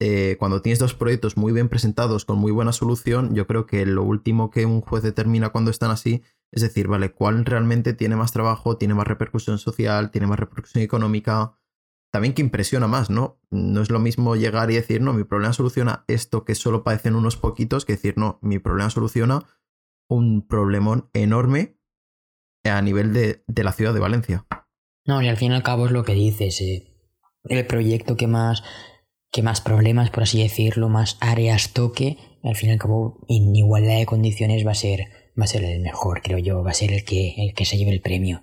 eh, 0.00 0.36
cuando 0.38 0.62
tienes 0.62 0.78
dos 0.78 0.94
proyectos 0.94 1.36
muy 1.36 1.52
bien 1.52 1.68
presentados 1.68 2.24
con 2.24 2.38
muy 2.38 2.52
buena 2.52 2.72
solución, 2.72 3.34
yo 3.34 3.46
creo 3.46 3.66
que 3.66 3.84
lo 3.84 4.02
último 4.02 4.50
que 4.50 4.64
un 4.64 4.80
juez 4.80 5.02
determina 5.02 5.50
cuando 5.50 5.70
están 5.70 5.90
así 5.90 6.22
es 6.50 6.62
decir, 6.62 6.88
vale, 6.88 7.12
¿cuál 7.12 7.44
realmente 7.44 7.92
tiene 7.92 8.16
más 8.16 8.32
trabajo, 8.32 8.76
tiene 8.76 8.94
más 8.94 9.06
repercusión 9.06 9.58
social, 9.58 10.10
tiene 10.10 10.26
más 10.26 10.38
repercusión 10.38 10.82
económica? 10.82 11.58
También 12.10 12.32
que 12.32 12.40
impresiona 12.40 12.86
más, 12.86 13.10
¿no? 13.10 13.38
No 13.50 13.82
es 13.82 13.90
lo 13.90 13.98
mismo 13.98 14.34
llegar 14.34 14.70
y 14.70 14.74
decir, 14.74 15.02
no, 15.02 15.12
mi 15.12 15.24
problema 15.24 15.52
soluciona 15.52 16.04
esto 16.08 16.44
que 16.44 16.54
solo 16.54 16.84
padecen 16.84 17.16
unos 17.16 17.36
poquitos, 17.36 17.84
que 17.84 17.94
decir, 17.94 18.16
no, 18.16 18.38
mi 18.40 18.58
problema 18.58 18.88
soluciona 18.88 19.44
un 20.08 20.46
problemón 20.46 21.10
enorme 21.12 21.78
a 22.64 22.80
nivel 22.80 23.12
de, 23.12 23.42
la 23.62 23.72
ciudad 23.72 23.92
de 23.92 24.00
Valencia. 24.00 24.46
No, 25.04 25.22
y 25.22 25.28
al 25.28 25.36
fin 25.36 25.52
y 25.52 25.54
al 25.54 25.62
cabo 25.62 25.86
es 25.86 25.92
lo 25.92 26.04
que 26.04 26.14
dices. 26.14 26.60
Eh, 26.60 26.94
el 27.44 27.66
proyecto 27.66 28.16
que 28.16 28.26
más 28.26 28.62
que 29.30 29.42
más 29.42 29.60
problemas, 29.60 30.10
por 30.10 30.22
así 30.22 30.42
decirlo, 30.42 30.88
más 30.88 31.18
áreas 31.20 31.72
toque, 31.72 32.16
al 32.42 32.56
fin 32.56 32.70
y 32.70 32.72
al 32.72 32.78
cabo, 32.78 33.24
en 33.28 33.54
igualdad 33.54 33.98
de 33.98 34.06
condiciones 34.06 34.66
va 34.66 34.70
a 34.70 34.74
ser, 34.74 35.27
va 35.38 35.44
a 35.44 35.48
ser 35.48 35.64
el 35.64 35.80
mejor, 35.80 36.22
creo 36.22 36.38
yo, 36.38 36.62
va 36.62 36.70
a 36.70 36.74
ser 36.74 36.92
el 36.92 37.04
que, 37.04 37.34
el 37.36 37.54
que 37.54 37.64
se 37.64 37.76
lleve 37.76 37.92
el 37.92 38.00
premio. 38.00 38.42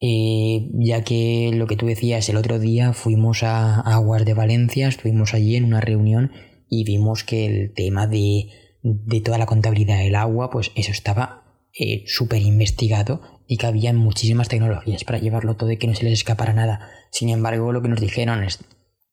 Eh, 0.00 0.68
ya 0.74 1.02
que 1.02 1.50
lo 1.54 1.66
que 1.66 1.76
tú 1.76 1.86
decías, 1.86 2.28
el 2.28 2.36
otro 2.36 2.58
día 2.58 2.92
fuimos 2.92 3.42
a 3.42 3.80
Aguas 3.80 4.24
de 4.24 4.34
Valencia, 4.34 4.88
estuvimos 4.88 5.34
allí 5.34 5.56
en 5.56 5.64
una 5.64 5.80
reunión 5.80 6.32
y 6.68 6.84
vimos 6.84 7.22
que 7.22 7.46
el 7.46 7.72
tema 7.72 8.06
de, 8.06 8.48
de 8.82 9.20
toda 9.20 9.38
la 9.38 9.46
contabilidad 9.46 9.98
del 9.98 10.16
agua, 10.16 10.50
pues 10.50 10.72
eso 10.74 10.90
estaba 10.90 11.42
eh, 11.78 12.04
súper 12.06 12.42
investigado 12.42 13.22
y 13.46 13.56
que 13.56 13.66
había 13.66 13.92
muchísimas 13.92 14.48
tecnologías 14.48 15.04
para 15.04 15.18
llevarlo 15.18 15.56
todo 15.56 15.70
y 15.70 15.76
que 15.76 15.86
no 15.86 15.94
se 15.94 16.04
les 16.04 16.14
escapara 16.14 16.52
nada. 16.52 16.90
Sin 17.10 17.28
embargo, 17.28 17.72
lo 17.72 17.80
que 17.80 17.88
nos 17.88 18.00
dijeron 18.00 18.42
es 18.42 18.58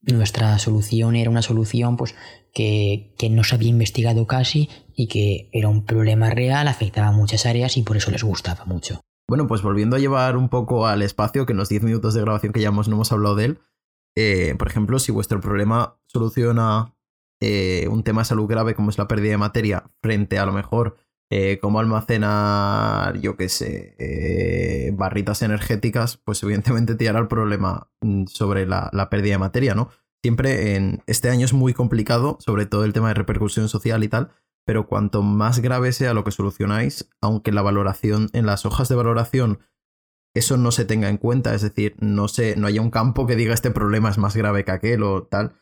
nuestra 0.02 0.58
solución 0.60 1.16
era 1.16 1.30
una 1.30 1.42
solución 1.42 1.98
pues 1.98 2.16
que, 2.54 3.14
no 3.30 3.44
se 3.44 3.56
había 3.56 3.70
investigado 3.70 4.28
casi 4.28 4.70
y 4.96 5.08
que 5.08 5.50
era 5.52 5.68
un 5.68 5.86
problema 5.86 6.30
real, 6.30 6.68
afectaba 6.68 7.08
a 7.08 7.12
muchas 7.12 7.46
áreas 7.46 7.78
y 7.78 7.84
por 7.84 7.98
eso 7.98 8.12
les 8.12 8.24
gustaba 8.24 8.66
mucho. 8.66 9.02
Bueno, 9.28 9.48
pues 9.48 9.62
volviendo 9.62 9.96
a 9.96 10.00
llevar 10.00 10.38
un 10.38 10.50
poco 10.50 10.88
al 10.88 11.02
espacio, 11.02 11.46
que 11.46 11.54
en 11.54 11.58
los 11.58 11.70
10 11.70 11.84
minutos 11.84 12.14
de 12.14 12.22
grabación 12.22 12.52
que 12.52 12.60
llevamos 12.60 12.88
no 12.88 12.96
hemos 12.96 13.12
hablado 13.12 13.36
de 13.36 13.46
él, 13.46 13.60
eh, 14.16 14.56
por 14.58 14.68
ejemplo, 14.68 14.98
si 15.00 15.12
vuestro 15.12 15.40
problema 15.40 16.00
soluciona 16.08 16.96
eh, 17.42 17.88
un 17.90 18.04
tema 18.04 18.22
de 18.22 18.26
salud 18.26 18.48
grave 18.48 18.74
como 18.74 18.90
es 18.90 18.98
la 18.98 19.08
pérdida 19.08 19.32
de 19.32 19.38
materia 19.38 19.92
frente 20.02 20.40
a 20.40 20.46
lo 20.46 20.52
mejor 20.52 20.98
eh, 21.32 21.60
cómo 21.62 21.80
almacenar, 21.80 23.20
yo 23.20 23.38
qué 23.38 23.50
sé, 23.50 23.96
eh, 24.00 24.92
barritas 24.96 25.44
energéticas, 25.44 26.18
pues 26.18 26.42
evidentemente 26.42 26.96
te 26.96 27.08
hará 27.08 27.20
el 27.20 27.28
problema 27.28 27.92
mm, 28.02 28.26
sobre 28.26 28.66
la, 28.66 29.08
pérdida 29.12 29.34
de 29.34 29.38
materia, 29.38 29.76
¿no? 29.76 29.90
Siempre 30.24 30.76
en 30.76 31.04
este 31.06 31.30
año 31.30 31.46
es 31.46 31.54
muy 31.54 31.74
complicado, 31.74 32.38
sobre 32.40 32.66
todo 32.66 32.84
el 32.84 32.94
tema 32.94 33.10
de 33.10 33.14
repercusión 33.14 33.70
social 33.70 34.04
y 34.04 34.10
tal, 34.10 34.32
pero 34.66 34.88
cuanto 34.88 35.22
más 35.22 35.60
grave 35.60 35.92
sea 35.92 36.16
lo 36.16 36.24
que 36.24 36.32
solucionáis, 36.32 37.10
aunque 37.22 37.52
la 37.52 37.62
valoración, 37.62 38.30
en 38.34 38.48
las 38.48 38.66
hojas 38.66 38.90
de 38.90 38.96
valoración, 38.96 39.60
eso 40.36 40.58
no 40.58 40.72
se 40.72 40.86
tenga 40.86 41.10
en 41.10 41.18
cuenta, 41.18 41.54
es 41.54 41.62
decir, 41.62 41.96
no, 42.00 42.28
se, 42.28 42.56
no 42.56 42.68
haya 42.68 42.82
un 42.82 42.92
campo 42.92 43.28
que 43.28 43.36
diga 43.36 43.54
este 43.54 43.72
problema 43.72 44.10
es 44.10 44.18
más 44.18 44.36
grave 44.36 44.66
que 44.66 44.72
aquel 44.72 45.04
o 45.04 45.24
tal, 45.24 45.54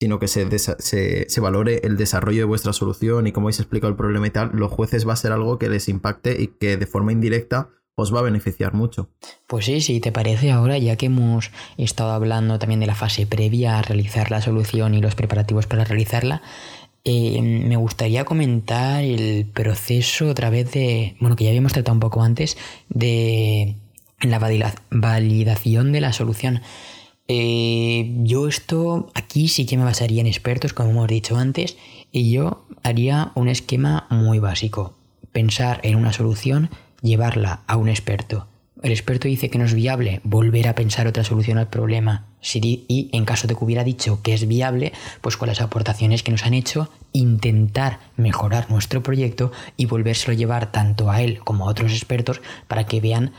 sino 0.00 0.18
que 0.18 0.28
se, 0.28 0.58
se, 0.58 1.40
valore 1.40 1.80
el 1.84 1.98
desarrollo 1.98 2.38
de 2.38 2.44
vuestra 2.44 2.72
solución 2.72 3.26
y 3.26 3.32
cómo 3.32 3.48
habéis 3.48 3.60
explicado 3.60 3.90
el 3.90 3.96
problema 3.96 4.26
y 4.26 4.30
tal, 4.30 4.50
los 4.54 4.72
jueces 4.72 5.06
va 5.06 5.12
a 5.12 5.16
ser 5.16 5.32
algo 5.32 5.58
que 5.58 5.68
les 5.68 5.88
impacte 5.88 6.40
y 6.40 6.46
que 6.48 6.78
de 6.78 6.86
forma 6.86 7.12
indirecta 7.12 7.68
os 7.96 8.14
va 8.14 8.20
a 8.20 8.22
beneficiar 8.22 8.72
mucho. 8.72 9.10
Pues 9.46 9.66
sí, 9.66 9.82
si 9.82 10.00
te 10.00 10.10
parece 10.10 10.52
ahora, 10.52 10.78
ya 10.78 10.96
que 10.96 11.06
hemos 11.06 11.50
estado 11.76 12.12
hablando 12.12 12.58
también 12.58 12.80
de 12.80 12.86
la 12.86 12.94
fase 12.94 13.26
previa 13.26 13.78
a 13.78 13.82
realizar 13.82 14.30
la 14.30 14.40
solución 14.40 14.94
y 14.94 15.02
los 15.02 15.14
preparativos 15.14 15.66
para 15.66 15.84
realizarla, 15.84 16.40
eh, 17.04 17.42
me 17.42 17.76
gustaría 17.76 18.24
comentar 18.24 19.04
el 19.04 19.46
proceso 19.52 20.28
otra 20.28 20.48
vez 20.48 20.72
de, 20.72 21.16
bueno, 21.20 21.36
que 21.36 21.44
ya 21.44 21.50
habíamos 21.50 21.74
tratado 21.74 21.94
un 21.94 22.00
poco 22.00 22.22
antes, 22.22 22.56
de 22.88 23.76
la 24.22 24.38
validación 24.90 25.92
de 25.92 26.00
la 26.00 26.14
solución. 26.14 26.62
Eh, 27.32 28.10
yo 28.24 28.48
esto 28.48 29.08
aquí 29.14 29.46
sí 29.46 29.64
que 29.64 29.76
me 29.76 29.84
basaría 29.84 30.20
en 30.20 30.26
expertos, 30.26 30.72
como 30.72 30.90
hemos 30.90 31.06
dicho 31.06 31.36
antes, 31.36 31.76
y 32.10 32.32
yo 32.32 32.64
haría 32.82 33.30
un 33.36 33.46
esquema 33.46 34.08
muy 34.10 34.40
básico. 34.40 34.94
Pensar 35.30 35.78
en 35.84 35.94
una 35.94 36.12
solución, 36.12 36.70
llevarla 37.02 37.62
a 37.68 37.76
un 37.76 37.88
experto. 37.88 38.48
El 38.82 38.90
experto 38.90 39.28
dice 39.28 39.48
que 39.48 39.58
no 39.58 39.64
es 39.64 39.74
viable, 39.74 40.20
volver 40.24 40.66
a 40.66 40.74
pensar 40.74 41.06
otra 41.06 41.22
solución 41.22 41.58
al 41.58 41.68
problema. 41.68 42.26
y 42.42 43.10
en 43.12 43.24
caso 43.24 43.46
de 43.46 43.54
que 43.54 43.64
hubiera 43.64 43.84
dicho 43.84 44.22
que 44.22 44.34
es 44.34 44.48
viable, 44.48 44.92
pues 45.20 45.36
con 45.36 45.46
las 45.46 45.60
aportaciones 45.60 46.24
que 46.24 46.32
nos 46.32 46.44
han 46.44 46.54
hecho, 46.54 46.90
intentar 47.12 48.00
mejorar 48.16 48.68
nuestro 48.70 49.04
proyecto 49.04 49.52
y 49.76 49.86
volvérselo 49.86 50.32
a 50.32 50.36
llevar 50.36 50.72
tanto 50.72 51.10
a 51.12 51.22
él 51.22 51.38
como 51.44 51.66
a 51.66 51.70
otros 51.70 51.92
expertos 51.92 52.40
para 52.66 52.86
que 52.86 53.00
vean 53.00 53.32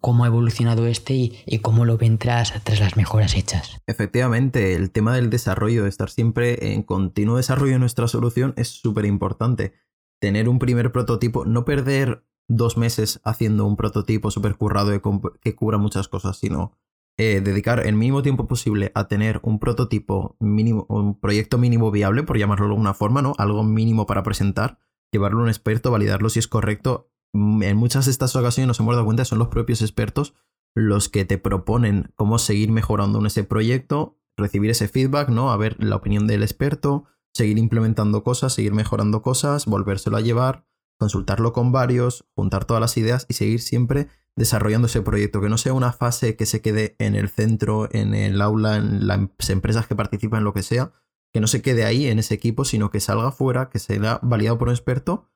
cómo 0.00 0.24
ha 0.24 0.28
evolucionado 0.28 0.86
este 0.86 1.14
y, 1.14 1.58
cómo 1.58 1.84
lo 1.84 1.98
ven 1.98 2.18
tras, 2.18 2.52
las 2.78 2.96
mejoras 2.96 3.36
hechas. 3.36 3.80
Efectivamente, 3.86 4.74
el 4.74 4.90
tema 4.90 5.14
del 5.14 5.30
desarrollo, 5.30 5.82
de 5.82 5.88
estar 5.88 6.10
siempre 6.10 6.72
en 6.72 6.82
continuo 6.82 7.36
desarrollo 7.36 7.72
de 7.72 7.78
nuestra 7.78 8.08
solución 8.08 8.54
es 8.56 8.68
súper 8.68 9.04
importante. 9.04 9.74
Tener 10.20 10.48
un 10.48 10.58
primer 10.58 10.92
prototipo, 10.92 11.44
no 11.44 11.64
perder 11.64 12.24
dos 12.48 12.76
meses 12.76 13.20
haciendo 13.24 13.66
un 13.66 13.76
prototipo 13.76 14.30
súper 14.30 14.56
currado 14.56 14.92
que 15.40 15.54
cubra 15.54 15.78
muchas 15.78 16.08
cosas, 16.08 16.38
sino 16.38 16.72
eh, 17.18 17.40
dedicar 17.40 17.86
el 17.86 17.94
mínimo 17.94 18.22
tiempo 18.22 18.46
posible 18.46 18.92
a 18.94 19.08
tener 19.08 19.40
un 19.42 19.58
prototipo 19.58 20.36
mínimo, 20.38 20.86
un 20.88 21.18
proyecto 21.18 21.58
mínimo 21.58 21.90
viable, 21.90 22.22
por 22.22 22.38
llamarlo 22.38 22.66
de 22.66 22.72
alguna 22.72 22.94
forma, 22.94 23.22
¿no? 23.22 23.34
Algo 23.38 23.64
mínimo 23.64 24.06
para 24.06 24.22
presentar, 24.22 24.78
llevarlo 25.10 25.40
a 25.40 25.42
un 25.44 25.48
experto, 25.48 25.90
validarlo 25.90 26.28
si 26.28 26.38
es 26.38 26.46
correcto 26.46 27.10
en 27.32 27.76
muchas 27.76 28.06
de 28.06 28.10
estas 28.10 28.34
ocasiones 28.36 28.68
nos 28.68 28.80
hemos 28.80 28.94
dado 28.94 29.04
cuenta 29.04 29.24
son 29.24 29.38
los 29.38 29.48
propios 29.48 29.82
expertos 29.82 30.34
los 30.76 31.08
que 31.08 31.24
te 31.24 31.38
proponen 31.38 32.12
cómo 32.16 32.38
seguir 32.38 32.70
mejorando 32.70 33.18
en 33.18 33.26
ese 33.26 33.44
proyecto, 33.44 34.18
recibir 34.36 34.70
ese 34.70 34.88
feedback, 34.88 35.30
¿no? 35.30 35.50
A 35.50 35.56
ver 35.56 35.82
la 35.82 35.96
opinión 35.96 36.26
del 36.26 36.42
experto, 36.42 37.04
seguir 37.34 37.56
implementando 37.56 38.22
cosas, 38.22 38.52
seguir 38.52 38.74
mejorando 38.74 39.22
cosas, 39.22 39.64
volvérselo 39.64 40.18
a 40.18 40.20
llevar, 40.20 40.66
consultarlo 40.98 41.54
con 41.54 41.72
varios, 41.72 42.26
juntar 42.34 42.66
todas 42.66 42.82
las 42.82 42.96
ideas 42.98 43.24
y 43.28 43.34
seguir 43.34 43.60
siempre 43.60 44.08
desarrollando 44.36 44.86
ese 44.86 45.00
proyecto, 45.00 45.40
que 45.40 45.48
no 45.48 45.56
sea 45.56 45.72
una 45.72 45.92
fase 45.92 46.36
que 46.36 46.44
se 46.44 46.60
quede 46.60 46.94
en 46.98 47.14
el 47.14 47.30
centro, 47.30 47.88
en 47.90 48.14
el 48.14 48.42
aula, 48.42 48.76
en 48.76 49.06
las 49.06 49.20
empresas 49.48 49.86
que 49.86 49.96
participan, 49.96 50.38
en 50.38 50.44
lo 50.44 50.52
que 50.52 50.62
sea, 50.62 50.92
que 51.32 51.40
no 51.40 51.46
se 51.46 51.62
quede 51.62 51.86
ahí 51.86 52.06
en 52.06 52.18
ese 52.18 52.34
equipo, 52.34 52.66
sino 52.66 52.90
que 52.90 53.00
salga 53.00 53.32
fuera, 53.32 53.70
que 53.70 53.78
sea 53.78 54.20
validado 54.22 54.58
por 54.58 54.68
un 54.68 54.74
experto 54.74 55.30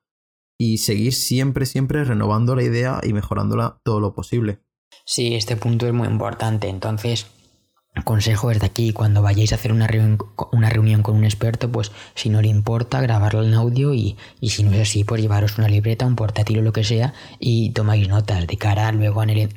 y 0.61 0.77
seguir 0.77 1.11
siempre, 1.11 1.65
siempre 1.65 2.03
renovando 2.03 2.55
la 2.55 2.61
idea 2.61 3.01
y 3.01 3.13
mejorándola 3.13 3.79
todo 3.83 3.99
lo 3.99 4.13
posible. 4.13 4.59
Sí, 5.05 5.33
este 5.33 5.55
punto 5.55 5.87
es 5.87 5.93
muy 5.93 6.07
importante. 6.07 6.69
Entonces, 6.69 7.25
consejo 8.05 8.49
desde 8.49 8.67
aquí, 8.67 8.93
cuando 8.93 9.23
vayáis 9.23 9.53
a 9.53 9.55
hacer 9.55 9.73
una 9.73 9.87
reunión, 9.87 10.19
una 10.51 10.69
reunión 10.69 11.01
con 11.01 11.15
un 11.15 11.23
experto, 11.23 11.71
pues 11.71 11.91
si 12.13 12.29
no 12.29 12.43
le 12.43 12.47
importa, 12.47 13.01
grabarlo 13.01 13.43
en 13.43 13.55
audio 13.55 13.95
y, 13.95 14.17
si 14.43 14.61
no 14.61 14.71
es 14.73 14.81
así, 14.81 15.03
pues 15.03 15.19
llevaros 15.19 15.57
una 15.57 15.67
libreta, 15.67 16.05
un 16.05 16.15
portátil 16.15 16.59
o 16.59 16.61
lo 16.61 16.73
que 16.73 16.83
sea 16.83 17.15
y 17.39 17.71
tomáis 17.71 18.07
notas 18.07 18.45
de 18.45 18.57
cara 18.57 18.91
luego 18.91 19.21
al, 19.21 19.49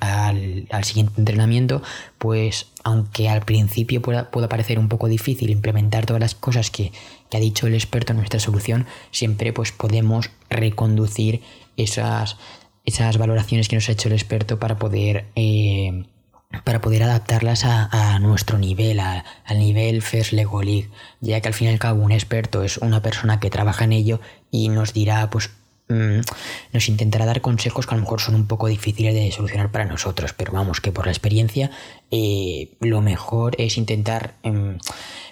al, 0.71 0.85
siguiente 0.85 1.13
entrenamiento, 1.19 1.83
pues 2.17 2.69
aunque 2.83 3.29
al 3.29 3.43
principio 3.43 4.01
pueda, 4.01 4.31
pueda 4.31 4.49
parecer 4.49 4.79
un 4.79 4.89
poco 4.89 5.09
difícil 5.09 5.51
implementar 5.51 6.07
todas 6.07 6.21
las 6.21 6.35
cosas 6.35 6.71
que, 6.71 6.93
ha 7.37 7.41
dicho 7.41 7.67
el 7.67 7.75
experto 7.75 8.13
en 8.13 8.19
nuestra 8.19 8.41
solución, 8.41 8.87
siempre 9.11 9.53
pues 9.53 9.73
podemos 9.73 10.31
reconducir 10.51 11.43
esas, 11.77 12.37
esas 12.85 13.19
valoraciones 13.19 13.69
que 13.69 13.77
nos 13.77 13.89
ha 13.89 13.93
hecho 13.93 14.09
el 14.09 14.15
experto 14.15 14.59
para 14.59 14.79
poder, 14.79 15.27
eh, 15.35 16.05
para 16.65 16.81
poder 16.81 17.03
adaptarlas 17.03 17.65
a, 17.65 18.19
nuestro 18.21 18.59
nivel, 18.59 19.01
al 19.01 19.59
nivel 19.59 20.03
First 20.03 20.33
Lego 20.33 20.63
League, 20.63 20.91
ya 21.21 21.41
que 21.41 21.49
al 21.49 21.55
fin 21.55 21.69
y 21.69 21.71
al 21.73 21.79
cabo 21.79 22.03
un 22.03 22.13
experto 22.13 22.63
es 22.63 22.79
una 22.79 23.03
persona 23.03 23.41
que 23.41 23.51
trabaja 23.51 23.85
en 23.85 23.93
ello 23.93 24.21
y 24.51 24.69
nos 24.69 24.93
dirá 24.93 25.29
pues 25.31 25.51
mm, 25.95 26.21
nos 26.73 26.89
intentará 26.89 27.27
dar 27.27 27.41
consejos 27.41 27.87
que 27.87 27.95
a 27.95 27.97
lo 27.97 28.03
mejor 28.03 28.21
son 28.21 28.35
un 28.35 28.47
poco 28.47 28.67
difíciles 28.67 29.15
de 29.15 29.31
solucionar 29.33 29.71
para 29.71 29.85
nosotros, 29.85 30.33
pero 30.33 30.53
vamos, 30.53 30.81
que 30.81 30.93
por 30.93 31.07
la 31.07 31.13
experiencia 31.13 31.71
eh, 32.11 32.77
lo 32.81 33.01
mejor 33.01 33.55
es 33.59 33.79
intentar 33.79 34.35
em, 34.43 34.79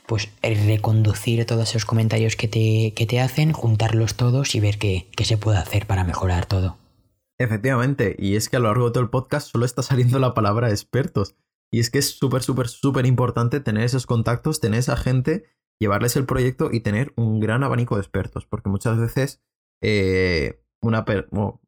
pues 0.07 0.29
reconducir 0.43 1.45
todos 1.47 1.71
esos 1.71 1.85
comentarios 1.85 2.37
que 2.37 2.49
te, 2.49 2.93
que 2.95 3.07
te 3.07 3.21
hacen, 3.21 3.53
juntarlos 3.53 4.15
todos 4.15 4.55
y 4.55 4.61
ver 4.61 4.79
qué, 4.79 5.09
qué 5.17 5.25
se 5.25 5.39
puede 5.39 5.59
hacer 5.59 5.87
para 5.87 6.05
mejorar 6.05 6.47
todo. 6.47 6.77
Efectivamente, 7.39 8.15
y 8.19 8.37
es 8.37 8.49
que 8.49 8.57
a 8.57 8.61
lo 8.61 8.69
largo 8.69 8.87
de 8.87 8.93
todo 8.93 9.03
el 9.03 9.11
podcast 9.11 9.51
solo 9.51 9.65
está 9.65 9.83
saliendo 9.83 10.19
la 10.19 10.35
palabra 10.35 10.71
expertos. 10.71 11.35
Y 11.73 11.81
es 11.81 11.91
que 11.91 11.99
es 11.99 12.19
súper, 12.19 12.43
súper, 12.43 12.69
súper 12.69 13.07
importante 13.07 13.59
tener 13.59 13.85
esos 13.85 14.07
contactos, 14.07 14.61
tener 14.61 14.81
esa 14.81 14.97
gente, 14.97 15.45
llevarles 15.81 16.17
el 16.17 16.27
proyecto 16.27 16.69
y 16.71 16.81
tener 16.81 17.13
un 17.17 17.41
gran 17.41 17.65
abanico 17.65 17.97
de 17.97 18.03
expertos, 18.03 18.47
porque 18.47 18.69
muchas 18.69 18.99
veces 18.99 19.43
eh, 19.83 20.63
una 20.81 21.05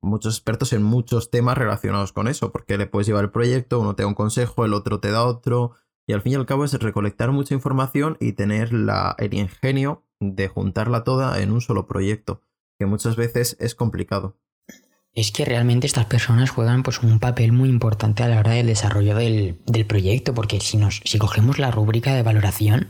muchos 0.00 0.34
expertos 0.34 0.72
en 0.72 0.82
muchos 0.82 1.30
temas 1.30 1.56
relacionados 1.56 2.12
con 2.12 2.26
eso, 2.26 2.50
porque 2.50 2.78
le 2.78 2.86
puedes 2.86 3.06
llevar 3.06 3.24
el 3.24 3.30
proyecto, 3.30 3.80
uno 3.80 3.94
te 3.94 4.02
da 4.02 4.08
un 4.08 4.14
consejo, 4.14 4.64
el 4.64 4.74
otro 4.74 4.98
te 4.98 5.10
da 5.10 5.24
otro, 5.24 5.76
y 6.06 6.12
al 6.12 6.22
fin 6.22 6.32
y 6.32 6.34
al 6.36 6.46
cabo 6.46 6.64
es 6.64 6.72
recolectar 6.74 7.30
mucha 7.30 7.54
información 7.54 8.16
y 8.20 8.32
tener 8.32 8.72
la, 8.72 9.14
el 9.18 9.34
ingenio 9.34 10.04
de 10.20 10.48
juntarla 10.48 11.04
toda 11.04 11.40
en 11.40 11.52
un 11.52 11.60
solo 11.60 11.86
proyecto, 11.86 12.42
que 12.78 12.86
muchas 12.86 13.16
veces 13.16 13.56
es 13.60 13.74
complicado. 13.74 14.36
Es 15.12 15.30
que 15.30 15.44
realmente 15.44 15.86
estas 15.86 16.06
personas 16.06 16.50
juegan 16.50 16.82
pues 16.82 17.00
un 17.00 17.20
papel 17.20 17.52
muy 17.52 17.68
importante 17.68 18.24
a 18.24 18.28
la 18.28 18.40
hora 18.40 18.50
del 18.50 18.66
desarrollo 18.66 19.14
del, 19.14 19.60
del 19.64 19.86
proyecto, 19.86 20.34
porque 20.34 20.58
si 20.60 20.76
nos, 20.76 21.00
si 21.04 21.18
cogemos 21.18 21.60
la 21.60 21.70
rúbrica 21.70 22.14
de 22.14 22.24
valoración, 22.24 22.88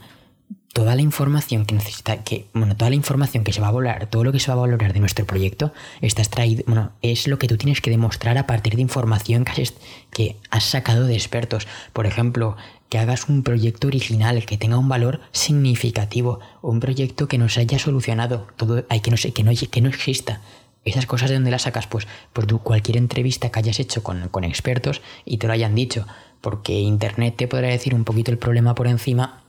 toda 0.74 0.96
la 0.96 1.02
información 1.02 1.66
que 1.66 1.76
necesita, 1.76 2.24
que, 2.24 2.46
bueno, 2.52 2.76
toda 2.76 2.90
la 2.90 2.96
información 2.96 3.44
que 3.44 3.52
se 3.52 3.60
va 3.60 3.68
a 3.68 3.70
valorar, 3.70 4.08
todo 4.08 4.24
lo 4.24 4.32
que 4.32 4.40
se 4.40 4.48
va 4.48 4.54
a 4.54 4.60
valorar 4.60 4.92
de 4.92 4.98
nuestro 4.98 5.24
proyecto, 5.24 5.72
está 6.00 6.20
extraído, 6.20 6.64
bueno, 6.66 6.90
es 7.00 7.28
lo 7.28 7.38
que 7.38 7.46
tú 7.46 7.56
tienes 7.56 7.80
que 7.80 7.90
demostrar 7.90 8.36
a 8.38 8.48
partir 8.48 8.74
de 8.74 8.82
información 8.82 9.44
que 9.44 9.62
has, 9.62 9.72
que 10.10 10.36
has 10.50 10.64
sacado 10.64 11.06
de 11.06 11.14
expertos. 11.14 11.68
Por 11.92 12.06
ejemplo, 12.06 12.56
que 12.88 12.98
hagas 12.98 13.28
un 13.28 13.44
proyecto 13.44 13.86
original, 13.86 14.44
que 14.46 14.58
tenga 14.58 14.76
un 14.76 14.88
valor 14.88 15.20
significativo, 15.30 16.40
un 16.60 16.80
proyecto 16.80 17.28
que 17.28 17.38
nos 17.38 17.56
haya 17.56 17.78
solucionado, 17.78 18.48
todo, 18.56 18.84
hay 18.88 18.98
que 18.98 19.12
no 19.12 19.16
sé, 19.16 19.32
que 19.32 19.44
no, 19.44 19.52
que 19.70 19.80
no 19.80 19.88
exista. 19.88 20.40
Esas 20.84 21.06
cosas 21.06 21.30
de 21.30 21.36
dónde 21.36 21.52
las 21.52 21.62
sacas, 21.62 21.86
pues 21.86 22.08
por 22.32 22.46
tu, 22.46 22.58
cualquier 22.58 22.96
entrevista 22.96 23.50
que 23.50 23.60
hayas 23.60 23.78
hecho 23.78 24.02
con, 24.02 24.28
con 24.28 24.42
expertos 24.42 25.02
y 25.24 25.38
te 25.38 25.46
lo 25.46 25.52
hayan 25.52 25.76
dicho, 25.76 26.04
porque 26.40 26.72
internet 26.72 27.36
te 27.36 27.46
podrá 27.46 27.68
decir 27.68 27.94
un 27.94 28.02
poquito 28.02 28.32
el 28.32 28.38
problema 28.38 28.74
por 28.74 28.88
encima 28.88 29.43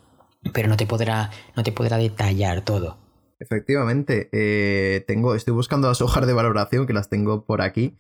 pero 0.54 0.68
no 0.68 0.78
te 0.78 0.86
podrá, 0.86 1.32
no 1.56 1.64
te 1.64 1.72
podrá 1.72 1.98
detallar 1.98 2.62
todo. 2.62 2.98
Efectivamente, 3.40 4.30
eh, 4.32 5.04
tengo, 5.08 5.36
estoy 5.36 5.54
buscando 5.54 5.88
las 5.88 6.02
hojas 6.02 6.26
de 6.26 6.34
valoración 6.34 6.88
que 6.88 6.94
las 6.94 7.10
tengo 7.10 7.46
por 7.46 7.62
aquí 7.62 7.98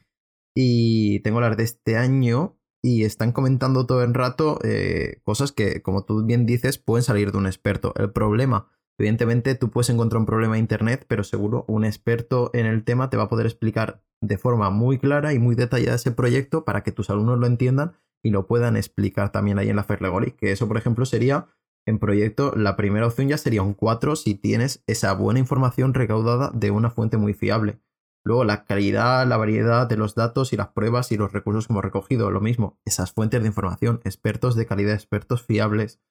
y 0.55 1.19
tengo 1.19 1.41
las 1.41 1.57
de 1.57 1.63
este 1.63 1.97
año 1.97 2.57
y 2.81 3.03
están 3.03 3.31
comentando 3.31 3.85
todo 3.85 4.03
el 4.03 4.13
rato 4.13 4.59
eh, 4.63 5.19
cosas 5.23 5.51
que, 5.51 5.81
como 5.81 6.05
tú 6.05 6.23
bien 6.25 6.45
dices, 6.45 6.77
pueden 6.77 7.03
salir 7.03 7.31
de 7.31 7.37
un 7.37 7.47
experto. 7.47 7.93
El 7.97 8.11
problema, 8.11 8.69
evidentemente, 8.97 9.55
tú 9.55 9.71
puedes 9.71 9.89
encontrar 9.89 10.19
un 10.19 10.25
problema 10.25 10.55
en 10.55 10.61
Internet, 10.61 11.05
pero 11.07 11.23
seguro 11.23 11.65
un 11.67 11.83
experto 11.83 12.51
en 12.53 12.65
el 12.65 12.83
tema 12.83 13.09
te 13.09 13.17
va 13.17 13.23
a 13.23 13.29
poder 13.29 13.47
explicar 13.47 14.03
de 14.21 14.37
forma 14.37 14.69
muy 14.69 14.99
clara 14.99 15.33
y 15.33 15.39
muy 15.39 15.55
detallada 15.55 15.95
ese 15.95 16.11
proyecto 16.11 16.63
para 16.63 16.83
que 16.83 16.91
tus 16.91 17.09
alumnos 17.09 17.39
lo 17.39 17.47
entiendan 17.47 17.93
y 18.23 18.29
lo 18.29 18.47
puedan 18.47 18.77
explicar 18.77 19.31
también 19.31 19.59
ahí 19.59 19.69
en 19.69 19.75
la 19.75 19.83
Ferlegori, 19.83 20.31
que 20.31 20.51
eso, 20.51 20.67
por 20.67 20.77
ejemplo, 20.77 21.05
sería 21.05 21.47
en 21.85 21.99
proyecto, 21.99 22.53
la 22.55 22.75
primera 22.75 23.05
opción 23.05 23.27
ya 23.27 23.37
sería 23.37 23.61
un 23.61 23.75
4 23.75 24.15
si 24.15 24.33
tienes 24.33 24.83
esa 24.87 25.13
buena 25.13 25.39
información 25.39 25.93
recaudada 25.93 26.49
de 26.53 26.71
una 26.71 26.89
fuente 26.89 27.17
muy 27.17 27.33
fiable. 27.33 27.79
Luego, 28.23 28.43
la 28.43 28.65
calidad, 28.65 29.27
la 29.27 29.37
variedad 29.37 29.85
de 29.85 29.97
los 29.97 30.15
datos 30.15 30.51
y 30.51 30.57
las 30.57 30.69
pruebas 30.69 31.11
y 31.11 31.17
los 31.17 31.31
recursos 31.31 31.67
que 31.67 31.73
hemos 31.73 31.83
recogido. 31.83 32.31
Lo 32.31 32.41
mismo, 32.41 32.79
esas 32.85 33.11
fuentes 33.11 33.39
de 33.41 33.47
información, 33.47 34.01
expertos 34.03 34.55
de 34.55 34.65
calidad, 34.65 34.95
expertos 34.95 35.43
fiables, 35.43 36.01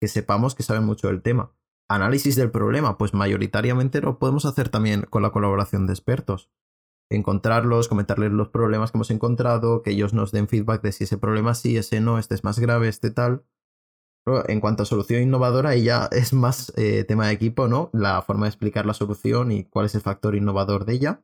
que 0.00 0.06
sepamos 0.06 0.54
que 0.54 0.62
saben 0.62 0.84
mucho 0.84 1.08
del 1.08 1.20
tema. 1.20 1.52
Análisis 1.88 2.36
del 2.36 2.52
problema, 2.52 2.96
pues 2.96 3.12
mayoritariamente 3.12 4.00
lo 4.00 4.20
podemos 4.20 4.44
hacer 4.44 4.68
también 4.68 5.02
con 5.02 5.22
la 5.22 5.30
colaboración 5.30 5.88
de 5.88 5.94
expertos. 5.94 6.52
Encontrarlos, 7.10 7.88
comentarles 7.88 8.30
los 8.30 8.50
problemas 8.50 8.92
que 8.92 8.98
hemos 8.98 9.10
encontrado, 9.10 9.82
que 9.82 9.90
ellos 9.90 10.14
nos 10.14 10.30
den 10.30 10.46
feedback 10.46 10.80
de 10.80 10.92
si 10.92 11.04
ese 11.04 11.18
problema 11.18 11.54
sí, 11.54 11.76
ese 11.76 12.00
no, 12.00 12.20
este 12.20 12.36
es 12.36 12.44
más 12.44 12.60
grave, 12.60 12.88
este 12.88 13.10
tal 13.10 13.44
en 14.26 14.60
cuanto 14.60 14.82
a 14.82 14.86
solución 14.86 15.22
innovadora, 15.22 15.74
ella 15.74 16.08
es 16.10 16.32
más 16.32 16.72
eh, 16.76 17.04
tema 17.04 17.26
de 17.26 17.34
equipo, 17.34 17.68
¿no? 17.68 17.90
La 17.92 18.22
forma 18.22 18.46
de 18.46 18.50
explicar 18.50 18.86
la 18.86 18.94
solución 18.94 19.52
y 19.52 19.64
cuál 19.64 19.86
es 19.86 19.94
el 19.94 20.00
factor 20.00 20.34
innovador 20.34 20.86
de 20.86 20.94
ella. 20.94 21.22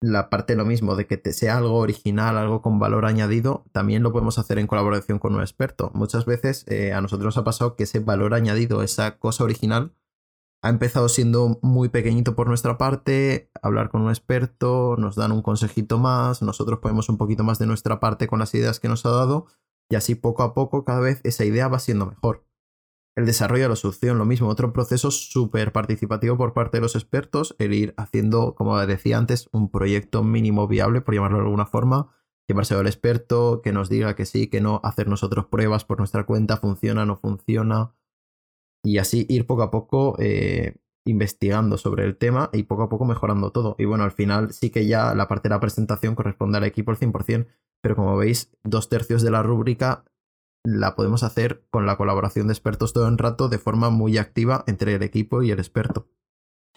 La 0.00 0.28
parte 0.30 0.54
lo 0.56 0.64
mismo, 0.64 0.94
de 0.94 1.06
que 1.06 1.16
te 1.16 1.32
sea 1.32 1.56
algo 1.56 1.78
original, 1.78 2.36
algo 2.36 2.62
con 2.62 2.78
valor 2.78 3.06
añadido, 3.06 3.64
también 3.72 4.02
lo 4.02 4.12
podemos 4.12 4.38
hacer 4.38 4.58
en 4.58 4.66
colaboración 4.66 5.18
con 5.18 5.34
un 5.34 5.40
experto. 5.40 5.90
Muchas 5.94 6.26
veces 6.26 6.64
eh, 6.68 6.92
a 6.92 7.00
nosotros 7.00 7.26
nos 7.26 7.38
ha 7.38 7.44
pasado 7.44 7.76
que 7.76 7.84
ese 7.84 7.98
valor 8.00 8.34
añadido, 8.34 8.82
esa 8.82 9.18
cosa 9.18 9.42
original, 9.42 9.92
ha 10.62 10.68
empezado 10.68 11.08
siendo 11.08 11.58
muy 11.62 11.88
pequeñito 11.88 12.36
por 12.36 12.46
nuestra 12.48 12.78
parte, 12.78 13.50
hablar 13.62 13.88
con 13.88 14.02
un 14.02 14.10
experto, 14.10 14.96
nos 14.98 15.16
dan 15.16 15.32
un 15.32 15.42
consejito 15.42 15.98
más, 15.98 16.42
nosotros 16.42 16.78
ponemos 16.80 17.08
un 17.08 17.18
poquito 17.18 17.42
más 17.42 17.58
de 17.58 17.66
nuestra 17.66 17.98
parte 17.98 18.26
con 18.26 18.38
las 18.38 18.54
ideas 18.54 18.80
que 18.80 18.88
nos 18.88 19.06
ha 19.06 19.10
dado 19.10 19.46
y 19.90 19.96
así 19.96 20.14
poco 20.14 20.42
a 20.42 20.54
poco 20.54 20.84
cada 20.84 21.00
vez 21.00 21.20
esa 21.24 21.44
idea 21.44 21.68
va 21.68 21.78
siendo 21.78 22.06
mejor. 22.06 22.46
El 23.16 23.24
desarrollo 23.24 23.62
de 23.62 23.68
la 23.70 23.76
solución, 23.76 24.18
lo 24.18 24.26
mismo, 24.26 24.48
otro 24.48 24.72
proceso 24.74 25.10
súper 25.10 25.72
participativo 25.72 26.36
por 26.36 26.52
parte 26.52 26.76
de 26.76 26.82
los 26.82 26.96
expertos, 26.96 27.56
el 27.58 27.72
ir 27.72 27.94
haciendo, 27.96 28.54
como 28.54 28.78
decía 28.84 29.16
antes, 29.16 29.48
un 29.52 29.70
proyecto 29.70 30.22
mínimo 30.22 30.68
viable, 30.68 31.00
por 31.00 31.14
llamarlo 31.14 31.38
de 31.38 31.44
alguna 31.44 31.64
forma, 31.64 32.14
llevarse 32.46 32.74
al 32.74 32.86
experto, 32.86 33.62
que 33.62 33.72
nos 33.72 33.88
diga 33.88 34.14
que 34.14 34.26
sí, 34.26 34.48
que 34.48 34.60
no, 34.60 34.80
hacer 34.84 35.08
nosotros 35.08 35.46
pruebas 35.46 35.86
por 35.86 35.98
nuestra 35.98 36.26
cuenta, 36.26 36.58
funciona, 36.58 37.06
no 37.06 37.16
funciona, 37.16 37.94
y 38.84 38.98
así 38.98 39.26
ir 39.30 39.46
poco 39.46 39.62
a 39.62 39.70
poco 39.70 40.16
eh, 40.18 40.76
investigando 41.06 41.78
sobre 41.78 42.04
el 42.04 42.16
tema 42.16 42.50
y 42.52 42.64
poco 42.64 42.82
a 42.82 42.88
poco 42.88 43.04
mejorando 43.04 43.50
todo. 43.50 43.76
Y 43.78 43.84
bueno, 43.84 44.04
al 44.04 44.12
final 44.12 44.52
sí 44.52 44.70
que 44.70 44.86
ya 44.86 45.14
la 45.14 45.26
parte 45.26 45.48
de 45.48 45.54
la 45.54 45.60
presentación 45.60 46.14
corresponde 46.14 46.58
al 46.58 46.64
equipo 46.64 46.90
al 46.90 46.98
100%, 46.98 47.46
pero 47.80 47.96
como 47.96 48.16
veis, 48.16 48.50
dos 48.64 48.88
tercios 48.88 49.22
de 49.22 49.30
la 49.30 49.42
rúbrica 49.42 50.04
la 50.64 50.96
podemos 50.96 51.22
hacer 51.22 51.64
con 51.70 51.86
la 51.86 51.96
colaboración 51.96 52.48
de 52.48 52.52
expertos 52.52 52.92
todo 52.92 53.06
el 53.06 53.18
rato 53.18 53.48
de 53.48 53.58
forma 53.58 53.90
muy 53.90 54.18
activa 54.18 54.64
entre 54.66 54.94
el 54.94 55.02
equipo 55.02 55.42
y 55.42 55.50
el 55.50 55.60
experto. 55.60 56.08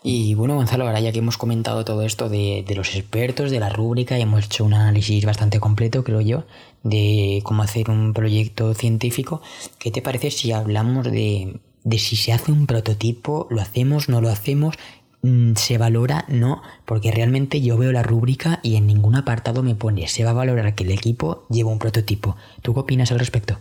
Y 0.01 0.33
bueno, 0.35 0.55
Gonzalo, 0.55 0.85
ahora 0.85 1.01
ya 1.01 1.11
que 1.11 1.19
hemos 1.19 1.37
comentado 1.37 1.83
todo 1.83 2.03
esto 2.03 2.29
de, 2.29 2.63
los 2.75 2.95
expertos, 2.95 3.51
de 3.51 3.59
la 3.59 3.69
rúbrica, 3.69 4.17
y 4.17 4.21
hemos 4.21 4.45
hecho 4.45 4.63
un 4.63 4.73
análisis 4.73 5.25
bastante 5.25 5.59
completo, 5.59 6.05
creo 6.05 6.21
yo, 6.21 6.45
de 6.83 7.41
cómo 7.43 7.63
hacer 7.63 7.89
un 7.89 8.13
proyecto 8.13 8.73
científico, 8.73 9.41
¿qué 9.77 9.91
te 9.91 10.01
parece 10.01 10.31
si 10.31 10.53
hablamos 10.53 11.11
de, 11.11 11.59
de 11.83 11.99
si 11.99 12.15
se 12.15 12.31
hace 12.31 12.53
un 12.53 12.65
prototipo, 12.65 13.47
lo 13.49 13.59
hacemos, 13.59 14.07
no 14.07 14.21
lo 14.21 14.29
hacemos, 14.29 14.75
Mm, 15.21 15.53
se 15.55 15.77
valora, 15.77 16.25
no, 16.29 16.61
porque 16.85 17.11
realmente 17.11 17.61
yo 17.61 17.77
veo 17.77 17.91
la 17.91 18.03
rúbrica 18.03 18.59
y 18.63 18.77
en 18.77 18.87
ningún 18.87 19.15
apartado 19.15 19.63
me 19.63 19.75
pone 19.75 20.07
se 20.07 20.23
va 20.23 20.29
a 20.29 20.33
valorar 20.33 20.75
que 20.75 20.85
el 20.85 20.91
equipo 20.91 21.45
lleva 21.49 21.71
un 21.71 21.79
prototipo. 21.79 22.37
¿Tú 22.61 22.73
qué 22.73 22.79
opinas 22.79 23.11
al 23.11 23.19
respecto? 23.19 23.57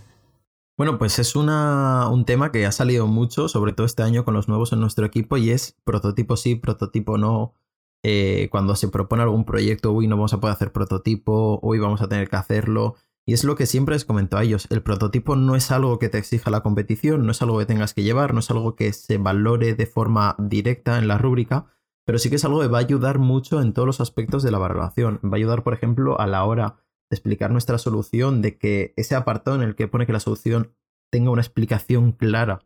Bueno, 0.76 0.96
pues 0.96 1.18
es 1.18 1.34
una, 1.34 2.08
un 2.08 2.24
tema 2.24 2.52
que 2.52 2.64
ha 2.64 2.70
salido 2.70 3.08
mucho, 3.08 3.48
sobre 3.48 3.72
todo 3.72 3.84
este 3.84 4.04
año 4.04 4.24
con 4.24 4.34
los 4.34 4.46
nuevos 4.46 4.72
en 4.72 4.78
nuestro 4.78 5.04
equipo, 5.04 5.36
y 5.36 5.50
es 5.50 5.76
prototipo 5.82 6.36
sí, 6.36 6.54
prototipo 6.54 7.18
no. 7.18 7.54
Eh, 8.04 8.46
cuando 8.52 8.76
se 8.76 8.86
propone 8.86 9.24
algún 9.24 9.44
proyecto, 9.44 9.90
uy, 9.90 10.06
no 10.06 10.14
vamos 10.14 10.32
a 10.34 10.38
poder 10.38 10.54
hacer 10.54 10.70
prototipo, 10.70 11.58
hoy 11.62 11.80
vamos 11.80 12.00
a 12.00 12.08
tener 12.08 12.28
que 12.28 12.36
hacerlo. 12.36 12.94
Y 13.28 13.34
es 13.34 13.44
lo 13.44 13.56
que 13.56 13.66
siempre 13.66 13.94
les 13.94 14.06
comento 14.06 14.38
a 14.38 14.42
ellos, 14.42 14.66
el 14.70 14.82
prototipo 14.82 15.36
no 15.36 15.54
es 15.54 15.70
algo 15.70 15.98
que 15.98 16.08
te 16.08 16.16
exija 16.16 16.50
la 16.50 16.62
competición, 16.62 17.26
no 17.26 17.32
es 17.32 17.42
algo 17.42 17.58
que 17.58 17.66
tengas 17.66 17.92
que 17.92 18.02
llevar, 18.02 18.32
no 18.32 18.40
es 18.40 18.50
algo 18.50 18.74
que 18.74 18.90
se 18.94 19.18
valore 19.18 19.74
de 19.74 19.84
forma 19.84 20.34
directa 20.38 20.96
en 20.96 21.08
la 21.08 21.18
rúbrica, 21.18 21.66
pero 22.06 22.18
sí 22.18 22.30
que 22.30 22.36
es 22.36 22.44
algo 22.46 22.62
que 22.62 22.68
va 22.68 22.78
a 22.78 22.80
ayudar 22.80 23.18
mucho 23.18 23.60
en 23.60 23.74
todos 23.74 23.84
los 23.84 24.00
aspectos 24.00 24.42
de 24.42 24.50
la 24.50 24.56
valoración. 24.56 25.20
Va 25.22 25.32
a 25.32 25.36
ayudar, 25.36 25.62
por 25.62 25.74
ejemplo, 25.74 26.18
a 26.18 26.26
la 26.26 26.42
hora 26.46 26.76
de 27.10 27.16
explicar 27.16 27.50
nuestra 27.50 27.76
solución, 27.76 28.40
de 28.40 28.56
que 28.56 28.94
ese 28.96 29.14
apartado 29.14 29.58
en 29.58 29.62
el 29.62 29.76
que 29.76 29.88
pone 29.88 30.06
que 30.06 30.14
la 30.14 30.20
solución 30.20 30.72
tenga 31.12 31.30
una 31.30 31.42
explicación 31.42 32.12
clara, 32.12 32.60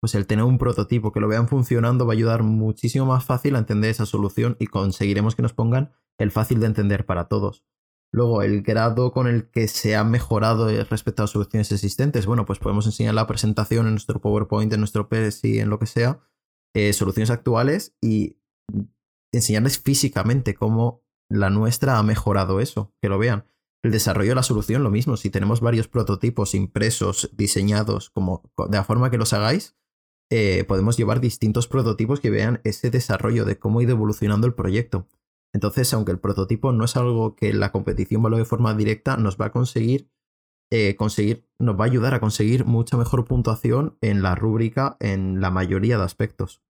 pues 0.00 0.16
el 0.16 0.26
tener 0.26 0.46
un 0.46 0.58
prototipo 0.58 1.12
que 1.12 1.20
lo 1.20 1.28
vean 1.28 1.46
funcionando 1.46 2.06
va 2.06 2.14
a 2.14 2.16
ayudar 2.16 2.42
muchísimo 2.42 3.06
más 3.06 3.24
fácil 3.24 3.54
a 3.54 3.60
entender 3.60 3.90
esa 3.90 4.04
solución 4.04 4.56
y 4.58 4.66
conseguiremos 4.66 5.36
que 5.36 5.42
nos 5.42 5.52
pongan 5.52 5.92
el 6.18 6.32
fácil 6.32 6.58
de 6.58 6.66
entender 6.66 7.06
para 7.06 7.28
todos. 7.28 7.62
Luego, 8.10 8.42
el 8.42 8.62
grado 8.62 9.12
con 9.12 9.26
el 9.26 9.50
que 9.50 9.68
se 9.68 9.94
ha 9.94 10.04
mejorado 10.04 10.68
respecto 10.84 11.22
a 11.22 11.24
las 11.24 11.30
soluciones 11.30 11.70
existentes. 11.72 12.26
Bueno, 12.26 12.46
pues 12.46 12.58
podemos 12.58 12.86
enseñar 12.86 13.14
la 13.14 13.26
presentación 13.26 13.86
en 13.86 13.92
nuestro 13.92 14.20
PowerPoint, 14.20 14.72
en 14.72 14.80
nuestro 14.80 15.08
PSI, 15.10 15.58
en 15.58 15.68
lo 15.68 15.78
que 15.78 15.86
sea, 15.86 16.20
eh, 16.74 16.92
soluciones 16.92 17.30
actuales 17.30 17.96
y 18.00 18.38
enseñarles 19.32 19.78
físicamente 19.78 20.54
cómo 20.54 21.02
la 21.30 21.50
nuestra 21.50 21.98
ha 21.98 22.02
mejorado 22.02 22.60
eso, 22.60 22.94
que 23.02 23.08
lo 23.08 23.18
vean. 23.18 23.44
El 23.84 23.92
desarrollo 23.92 24.30
de 24.30 24.36
la 24.36 24.42
solución, 24.42 24.82
lo 24.82 24.90
mismo. 24.90 25.16
Si 25.16 25.30
tenemos 25.30 25.60
varios 25.60 25.86
prototipos 25.86 26.54
impresos, 26.54 27.30
diseñados, 27.36 28.10
como 28.10 28.50
de 28.68 28.76
la 28.76 28.84
forma 28.84 29.10
que 29.10 29.18
los 29.18 29.32
hagáis, 29.34 29.76
eh, 30.30 30.64
podemos 30.64 30.96
llevar 30.96 31.20
distintos 31.20 31.68
prototipos 31.68 32.20
que 32.20 32.30
vean 32.30 32.60
ese 32.64 32.90
desarrollo 32.90 33.44
de 33.44 33.58
cómo 33.58 33.78
ha 33.78 33.82
ido 33.82 33.92
evolucionando 33.92 34.46
el 34.46 34.54
proyecto. 34.54 35.06
Entonces, 35.58 35.92
aunque 35.92 36.12
el 36.12 36.20
prototipo 36.20 36.70
no 36.70 36.84
es 36.84 36.96
algo 36.96 37.34
que 37.34 37.52
la 37.52 37.72
competición 37.72 38.22
valore 38.22 38.42
de 38.42 38.48
forma 38.48 38.74
directa, 38.74 39.16
nos 39.16 39.38
va 39.38 39.46
a 39.46 39.50
conseguir, 39.50 40.08
eh, 40.70 40.94
conseguir 40.94 41.48
nos 41.58 41.74
va 41.74 41.82
a 41.82 41.88
ayudar 41.88 42.14
a 42.14 42.20
conseguir 42.20 42.64
mucha 42.64 42.96
mejor 42.96 43.24
puntuación 43.24 43.98
en 44.00 44.22
la 44.22 44.36
rúbrica 44.36 44.96
en 45.00 45.40
la 45.40 45.50
mayoría 45.50 45.98
de 45.98 46.04
aspectos. 46.04 46.62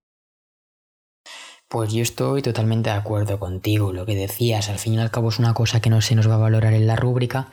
Pues 1.68 1.92
yo 1.92 2.00
estoy 2.00 2.40
totalmente 2.40 2.88
de 2.88 2.96
acuerdo 2.96 3.38
contigo. 3.38 3.92
Lo 3.92 4.06
que 4.06 4.14
decías, 4.14 4.70
al 4.70 4.78
fin 4.78 4.94
y 4.94 4.98
al 5.00 5.10
cabo 5.10 5.28
es 5.28 5.38
una 5.38 5.52
cosa 5.52 5.82
que 5.82 5.90
no 5.90 6.00
se 6.00 6.14
nos 6.14 6.26
va 6.26 6.36
a 6.36 6.38
valorar 6.38 6.72
en 6.72 6.86
la 6.86 6.96
rúbrica, 6.96 7.48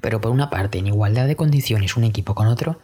pero 0.00 0.20
por 0.20 0.30
una 0.30 0.50
parte, 0.50 0.78
en 0.78 0.86
igualdad 0.86 1.26
de 1.26 1.34
condiciones 1.34 1.96
un 1.96 2.04
equipo 2.04 2.36
con 2.36 2.46
otro, 2.46 2.78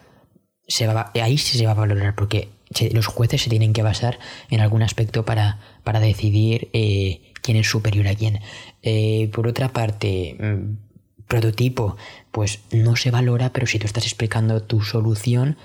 se 0.66 0.86
va, 0.86 1.12
ahí 1.14 1.38
sí 1.38 1.58
se 1.58 1.66
va 1.66 1.72
a 1.72 1.74
valorar 1.74 2.14
porque 2.14 2.48
los 2.92 3.06
jueces 3.06 3.42
se 3.42 3.50
tienen 3.50 3.72
que 3.72 3.82
basar 3.82 4.18
en 4.50 4.60
algún 4.60 4.82
aspecto 4.82 5.24
para, 5.24 5.58
para 5.84 6.00
decidir 6.00 6.68
eh, 6.72 7.32
quién 7.42 7.56
es 7.56 7.68
superior 7.68 8.08
a 8.08 8.14
quién. 8.14 8.40
Eh, 8.82 9.30
por 9.32 9.46
otra 9.46 9.72
parte, 9.72 10.36
mm, 10.38 11.24
prototipo, 11.26 11.96
pues 12.32 12.60
no 12.72 12.96
se 12.96 13.10
valora, 13.10 13.52
pero 13.52 13.66
si 13.66 13.78
tú 13.78 13.86
estás 13.86 14.04
explicando 14.04 14.62
tu 14.62 14.82
solución, 14.82 15.56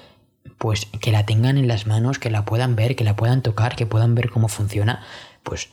pues 0.57 0.85
que 1.01 1.11
la 1.11 1.25
tengan 1.25 1.57
en 1.57 1.67
las 1.67 1.87
manos, 1.87 2.19
que 2.19 2.29
la 2.29 2.45
puedan 2.45 2.75
ver, 2.75 2.95
que 2.95 3.03
la 3.03 3.15
puedan 3.15 3.41
tocar, 3.41 3.75
que 3.75 3.85
puedan 3.85 4.15
ver 4.15 4.29
cómo 4.29 4.47
funciona, 4.47 5.03
pues 5.43 5.69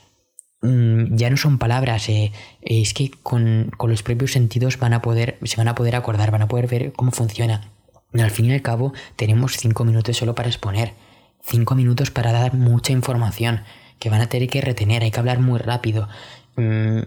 mm, 0.63 1.17
ya 1.17 1.31
no 1.31 1.37
son 1.37 1.59
palabras, 1.59 2.09
eh, 2.09 2.33
es 2.63 2.95
que 2.95 3.11
con, 3.11 3.71
los 3.79 4.03
propios 4.03 4.33
sentidos 4.33 4.79
van 4.79 4.95
a 4.95 5.03
poder, 5.03 5.39
se 5.45 5.57
van 5.57 5.69
a 5.69 5.75
poder 5.75 5.97
acordar, 5.97 6.31
van 6.31 6.43
a 6.43 6.49
poder 6.49 6.69
ver 6.69 6.93
cómo 6.93 7.11
funciona. 7.13 7.71
Al 8.15 8.31
fin 8.31 8.47
y 8.47 8.53
al 8.53 8.63
cabo 8.63 8.93
tenemos 9.17 9.57
cinco 9.57 9.85
minutos 9.85 10.17
solo 10.17 10.35
para 10.35 10.49
exponer, 10.49 10.95
cinco 11.43 11.75
minutos 11.75 12.11
para 12.11 12.33
dar 12.33 12.55
mucha 12.55 12.93
información 12.93 13.63
que 13.99 14.11
van 14.11 14.21
a 14.21 14.29
tener 14.29 14.49
que 14.49 14.61
retener, 14.61 15.03
hay 15.03 15.11
que 15.11 15.21
hablar 15.21 15.41
muy 15.41 15.59
rápido. 15.59 16.09
Mm, 16.57 17.01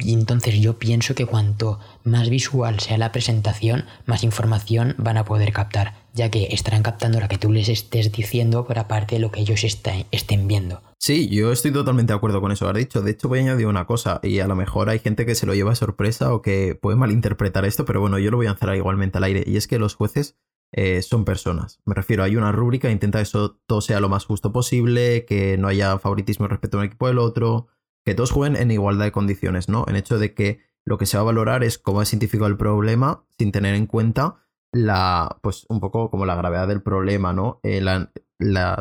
y 0.00 0.12
entonces 0.12 0.60
yo 0.60 0.78
pienso 0.78 1.14
que 1.14 1.26
cuanto 1.26 1.78
más 2.04 2.30
visual 2.30 2.80
sea 2.80 2.98
la 2.98 3.12
presentación, 3.12 3.84
más 4.04 4.22
información 4.22 4.94
van 4.98 5.16
a 5.16 5.24
poder 5.24 5.52
captar, 5.52 5.94
ya 6.12 6.30
que 6.30 6.48
estarán 6.50 6.82
captando 6.82 7.20
lo 7.20 7.28
que 7.28 7.38
tú 7.38 7.52
les 7.52 7.68
estés 7.68 8.12
diciendo 8.12 8.64
por 8.64 8.78
aparte 8.78 9.16
de 9.16 9.20
lo 9.20 9.30
que 9.30 9.40
ellos 9.40 9.64
estén 9.64 10.48
viendo. 10.48 10.82
Sí, 10.98 11.28
yo 11.28 11.52
estoy 11.52 11.72
totalmente 11.72 12.12
de 12.12 12.16
acuerdo 12.16 12.40
con 12.40 12.52
eso, 12.52 12.68
has 12.68 12.76
dicho. 12.76 13.02
De 13.02 13.10
hecho, 13.12 13.28
voy 13.28 13.40
a 13.40 13.42
añadir 13.42 13.66
una 13.66 13.86
cosa, 13.86 14.20
y 14.22 14.38
a 14.40 14.46
lo 14.46 14.56
mejor 14.56 14.88
hay 14.88 14.98
gente 14.98 15.26
que 15.26 15.34
se 15.34 15.46
lo 15.46 15.54
lleva 15.54 15.72
a 15.72 15.76
sorpresa 15.76 16.32
o 16.32 16.42
que 16.42 16.74
puede 16.74 16.96
malinterpretar 16.96 17.64
esto, 17.64 17.84
pero 17.84 18.00
bueno, 18.00 18.18
yo 18.18 18.30
lo 18.30 18.38
voy 18.38 18.46
a 18.46 18.50
lanzar 18.50 18.74
igualmente 18.74 19.18
al 19.18 19.24
aire, 19.24 19.44
y 19.46 19.56
es 19.56 19.66
que 19.66 19.78
los 19.78 19.94
jueces 19.94 20.36
eh, 20.72 21.02
son 21.02 21.24
personas. 21.24 21.80
Me 21.84 21.94
refiero, 21.94 22.24
hay 22.24 22.36
una 22.36 22.52
rúbrica, 22.52 22.90
intenta 22.90 23.18
que 23.18 23.22
eso 23.22 23.58
todo 23.66 23.80
sea 23.80 24.00
lo 24.00 24.08
más 24.08 24.24
justo 24.24 24.52
posible, 24.52 25.24
que 25.24 25.58
no 25.58 25.68
haya 25.68 25.98
favoritismo 25.98 26.48
respecto 26.48 26.76
a 26.76 26.80
un 26.80 26.86
equipo 26.86 27.06
del 27.08 27.18
otro, 27.18 27.68
que 28.06 28.14
todos 28.14 28.30
jueguen 28.30 28.56
en 28.56 28.70
igualdad 28.70 29.06
de 29.06 29.12
condiciones, 29.12 29.68
¿no? 29.68 29.84
En 29.88 29.96
hecho 29.96 30.18
de 30.18 30.32
que 30.32 30.60
lo 30.86 30.96
que 30.96 31.06
se 31.06 31.16
va 31.16 31.22
a 31.22 31.26
valorar 31.26 31.64
es 31.64 31.76
cómo 31.76 32.00
es 32.00 32.08
científico 32.08 32.46
el 32.46 32.56
problema 32.56 33.26
sin 33.36 33.50
tener 33.50 33.74
en 33.74 33.86
cuenta 33.86 34.36
la, 34.72 35.38
pues 35.42 35.66
un 35.68 35.80
poco 35.80 36.08
como 36.08 36.24
la 36.24 36.36
gravedad 36.36 36.68
del 36.68 36.82
problema, 36.82 37.32
¿no? 37.32 37.58
Eh, 37.64 37.84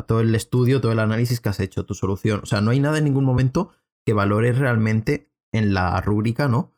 todo 0.08 0.20
el 0.20 0.36
estudio, 0.36 0.80
todo 0.80 0.92
el 0.92 1.00
análisis 1.00 1.42
que 1.42 1.50
has 1.50 1.60
hecho, 1.60 1.86
tu 1.86 1.96
solución. 1.96 2.42
O 2.44 2.46
sea, 2.46 2.62
no 2.62 2.70
hay 2.70 2.80
nada 2.80 3.00
en 3.00 3.06
ningún 3.06 3.26
momento 3.26 3.72
que 4.06 4.14
valore 4.14 4.54
realmente 4.54 5.32
en 5.52 5.74
la 5.74 6.00
rúbrica, 6.02 6.48
¿no? 6.48 6.72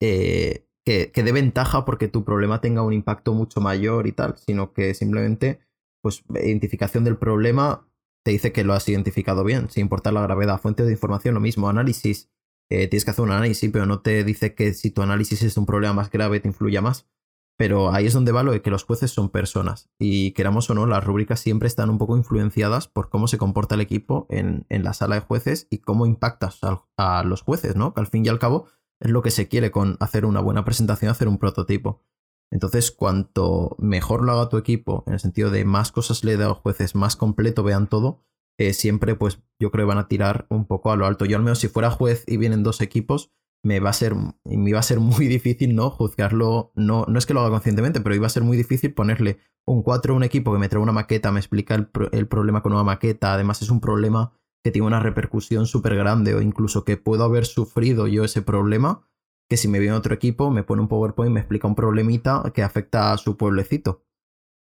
Eh, 0.00 0.68
que, 0.84 1.10
que 1.10 1.24
dé 1.24 1.32
ventaja 1.32 1.84
porque 1.84 2.06
tu 2.06 2.24
problema 2.24 2.60
tenga 2.60 2.82
un 2.82 2.92
impacto 2.92 3.34
mucho 3.34 3.60
mayor 3.60 4.06
y 4.06 4.12
tal, 4.12 4.36
sino 4.38 4.72
que 4.72 4.94
simplemente, 4.94 5.58
pues, 6.00 6.22
identificación 6.28 7.02
del 7.02 7.16
problema, 7.16 7.87
te 8.28 8.32
dice 8.32 8.52
que 8.52 8.62
lo 8.62 8.74
has 8.74 8.86
identificado 8.86 9.42
bien, 9.42 9.70
sin 9.70 9.80
importar 9.84 10.12
la 10.12 10.20
gravedad. 10.20 10.60
Fuente 10.60 10.84
de 10.84 10.92
información, 10.92 11.32
lo 11.32 11.40
mismo. 11.40 11.70
Análisis, 11.70 12.30
eh, 12.68 12.86
tienes 12.86 13.06
que 13.06 13.12
hacer 13.12 13.24
un 13.24 13.30
análisis, 13.30 13.70
pero 13.72 13.86
no 13.86 14.02
te 14.02 14.22
dice 14.22 14.54
que 14.54 14.74
si 14.74 14.90
tu 14.90 15.00
análisis 15.00 15.42
es 15.42 15.56
un 15.56 15.64
problema 15.64 15.94
más 15.94 16.10
grave 16.10 16.38
te 16.38 16.48
influya 16.48 16.82
más. 16.82 17.08
Pero 17.56 17.90
ahí 17.90 18.04
es 18.04 18.12
donde 18.12 18.30
va 18.30 18.42
lo 18.42 18.52
de 18.52 18.60
que 18.60 18.68
los 18.68 18.84
jueces 18.84 19.12
son 19.12 19.30
personas. 19.30 19.88
Y 19.98 20.32
queramos 20.32 20.68
o 20.68 20.74
no, 20.74 20.84
las 20.84 21.02
rúbricas 21.02 21.40
siempre 21.40 21.68
están 21.68 21.88
un 21.88 21.96
poco 21.96 22.18
influenciadas 22.18 22.86
por 22.86 23.08
cómo 23.08 23.28
se 23.28 23.38
comporta 23.38 23.76
el 23.76 23.80
equipo 23.80 24.26
en, 24.28 24.66
la 24.68 24.92
sala 24.92 25.14
de 25.14 25.22
jueces 25.22 25.66
y 25.70 25.78
cómo 25.78 26.04
impactas 26.04 26.62
a, 26.62 26.84
a, 26.98 27.24
los 27.24 27.40
jueces, 27.40 27.76
¿no? 27.76 27.94
Que 27.94 28.02
al 28.02 28.08
fin 28.08 28.26
y 28.26 28.28
al 28.28 28.38
cabo 28.38 28.66
es 29.00 29.10
lo 29.10 29.22
que 29.22 29.30
se 29.30 29.48
quiere 29.48 29.70
con 29.70 29.96
hacer 30.00 30.26
una 30.26 30.40
buena 30.40 30.66
presentación, 30.66 31.10
hacer 31.10 31.28
un 31.28 31.38
prototipo. 31.38 32.04
Entonces, 32.50 32.90
cuanto 32.90 33.76
mejor 33.78 34.24
lo 34.24 34.32
haga 34.32 34.48
tu 34.48 34.56
equipo, 34.56 35.04
en 35.06 35.14
el 35.14 35.20
sentido 35.20 35.50
de 35.50 35.64
más 35.64 35.92
cosas 35.92 36.24
le 36.24 36.36
dé 36.36 36.44
a 36.44 36.48
los 36.48 36.58
jueces, 36.58 36.94
más 36.94 37.16
completo 37.16 37.62
vean 37.62 37.88
todo, 37.88 38.24
eh, 38.58 38.72
siempre 38.72 39.14
pues 39.14 39.40
yo 39.60 39.70
creo 39.70 39.86
que 39.86 39.88
van 39.88 39.98
a 39.98 40.08
tirar 40.08 40.46
un 40.48 40.66
poco 40.66 40.90
a 40.90 40.96
lo 40.96 41.06
alto. 41.06 41.24
Yo 41.24 41.36
al 41.36 41.42
menos 41.42 41.58
si 41.58 41.68
fuera 41.68 41.90
juez 41.90 42.24
y 42.26 42.36
vienen 42.36 42.62
dos 42.62 42.80
equipos, 42.80 43.32
me 43.64 43.80
va 43.80 43.90
a 43.90 43.92
ser, 43.92 44.14
me 44.44 44.70
iba 44.70 44.78
a 44.78 44.82
ser 44.82 45.00
muy 45.00 45.26
difícil, 45.26 45.74
¿no? 45.74 45.90
Juzgarlo, 45.90 46.72
no, 46.74 47.04
no 47.06 47.18
es 47.18 47.26
que 47.26 47.34
lo 47.34 47.40
haga 47.40 47.50
conscientemente, 47.50 48.00
pero 48.00 48.14
iba 48.14 48.26
a 48.26 48.30
ser 48.30 48.42
muy 48.42 48.56
difícil 48.56 48.94
ponerle 48.94 49.38
un 49.66 49.82
4 49.82 50.14
a 50.14 50.16
un 50.16 50.24
equipo 50.24 50.52
que 50.52 50.58
me 50.58 50.68
trae 50.68 50.82
una 50.82 50.92
maqueta, 50.92 51.30
me 51.30 51.40
explica 51.40 51.74
el, 51.74 51.90
el 52.12 52.26
problema 52.26 52.62
con 52.62 52.72
una 52.72 52.84
maqueta, 52.84 53.34
además 53.34 53.60
es 53.60 53.70
un 53.70 53.80
problema 53.80 54.32
que 54.64 54.70
tiene 54.70 54.86
una 54.86 55.00
repercusión 55.00 55.66
súper 55.66 55.94
grande 55.94 56.34
o 56.34 56.40
incluso 56.40 56.84
que 56.84 56.96
puedo 56.96 57.24
haber 57.24 57.44
sufrido 57.44 58.06
yo 58.06 58.24
ese 58.24 58.42
problema 58.42 59.07
que 59.48 59.56
si 59.56 59.68
me 59.68 59.78
viene 59.78 59.96
otro 59.96 60.14
equipo 60.14 60.50
me 60.50 60.62
pone 60.62 60.82
un 60.82 60.88
PowerPoint 60.88 61.30
y 61.30 61.34
me 61.34 61.40
explica 61.40 61.66
un 61.66 61.74
problemita 61.74 62.52
que 62.54 62.62
afecta 62.62 63.12
a 63.12 63.18
su 63.18 63.36
pueblecito. 63.36 64.04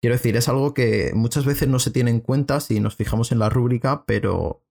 Quiero 0.00 0.16
decir, 0.16 0.36
es 0.36 0.48
algo 0.48 0.72
que 0.72 1.12
muchas 1.14 1.44
veces 1.44 1.68
no 1.68 1.78
se 1.78 1.90
tiene 1.90 2.10
en 2.10 2.20
cuenta 2.20 2.60
si 2.60 2.80
nos 2.80 2.96
fijamos 2.96 3.32
en 3.32 3.38
la 3.38 3.50
rúbrica, 3.50 4.04
pero 4.06 4.64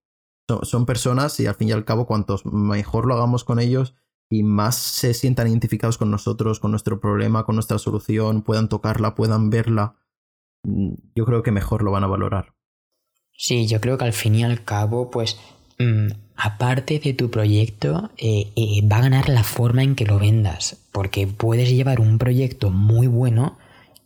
son, 0.63 0.87
personas 0.87 1.39
y 1.39 1.45
al 1.45 1.53
fin 1.53 1.69
y 1.69 1.71
al 1.71 1.85
cabo 1.85 2.07
cuantos 2.07 2.45
mejor 2.45 3.05
lo 3.05 3.13
hagamos 3.13 3.43
con 3.43 3.59
ellos 3.59 3.95
y 4.31 4.41
más 4.41 4.75
se 4.75 5.13
sientan 5.13 5.47
identificados 5.47 5.99
con 5.99 6.09
nosotros, 6.09 6.59
con 6.59 6.71
nuestro 6.71 6.99
problema, 6.99 7.45
con 7.45 7.55
nuestra 7.55 7.77
solución, 7.77 8.41
puedan 8.41 8.69
tocarla, 8.69 9.13
puedan 9.13 9.49
verla, 9.49 9.95
mm, 10.63 10.93
yo 11.15 11.25
creo 11.25 11.43
que 11.43 11.51
mejor 11.51 11.83
lo 11.83 11.91
van 11.91 12.03
a 12.03 12.07
valorar. 12.07 12.55
Sí, 13.31 13.67
yo 13.67 13.79
creo 13.79 13.97
que 13.97 14.05
al 14.05 14.13
fin 14.13 14.35
y 14.35 14.43
al 14.43 14.63
cabo, 14.63 15.09
pues 15.09 15.39
mm, 15.79 16.07
aparte 16.35 16.99
de 16.99 17.13
tu 17.13 17.29
proyecto, 17.31 18.11
eh, 18.17 18.51
eh, 18.55 18.81
va 18.87 18.97
a 18.97 19.01
ganar 19.01 19.29
la 19.29 19.43
forma 19.43 19.83
en 19.83 19.95
que 19.95 20.05
lo 20.05 20.19
vendas, 20.19 20.77
porque 20.91 21.27
puedes 21.27 21.69
llevar 21.71 21.99
un 21.99 22.17
proyecto 22.17 22.69
muy 22.69 23.07
bueno 23.07 23.57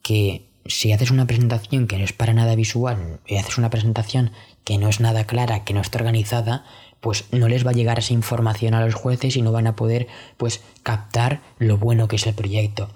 que 0.02 0.46
si 0.66 0.92
haces 0.92 1.12
una 1.12 1.28
presentación 1.28 1.88
que 1.88 1.98
no 1.98 2.06
es 2.06 2.14
para 2.14 2.34
nada 2.34 2.56
visual 2.56 3.20
y 3.28 3.36
haces 3.36 3.58
una 3.58 3.70
presentación 3.70 4.32
que 4.64 4.78
no 4.78 4.88
es 4.88 5.00
nada 5.00 5.26
clara, 5.26 5.64
que 5.64 5.74
no 5.74 5.82
está 5.82 6.00
organizada, 6.00 6.64
pues 7.02 7.26
no 7.32 7.50
les 7.50 7.66
va 7.66 7.72
a 7.72 7.74
llegar 7.74 8.00
esa 8.00 8.14
información 8.14 8.74
a 8.74 8.86
los 8.86 8.96
jueces 8.96 9.36
y 9.36 9.42
no 9.42 9.52
van 9.52 9.68
a 9.68 9.76
poder 9.76 10.08
pues 10.38 10.62
captar 10.84 11.42
lo 11.60 11.78
bueno 11.78 12.08
que 12.08 12.16
es 12.16 12.26
el 12.28 12.34
proyecto. 12.34 12.90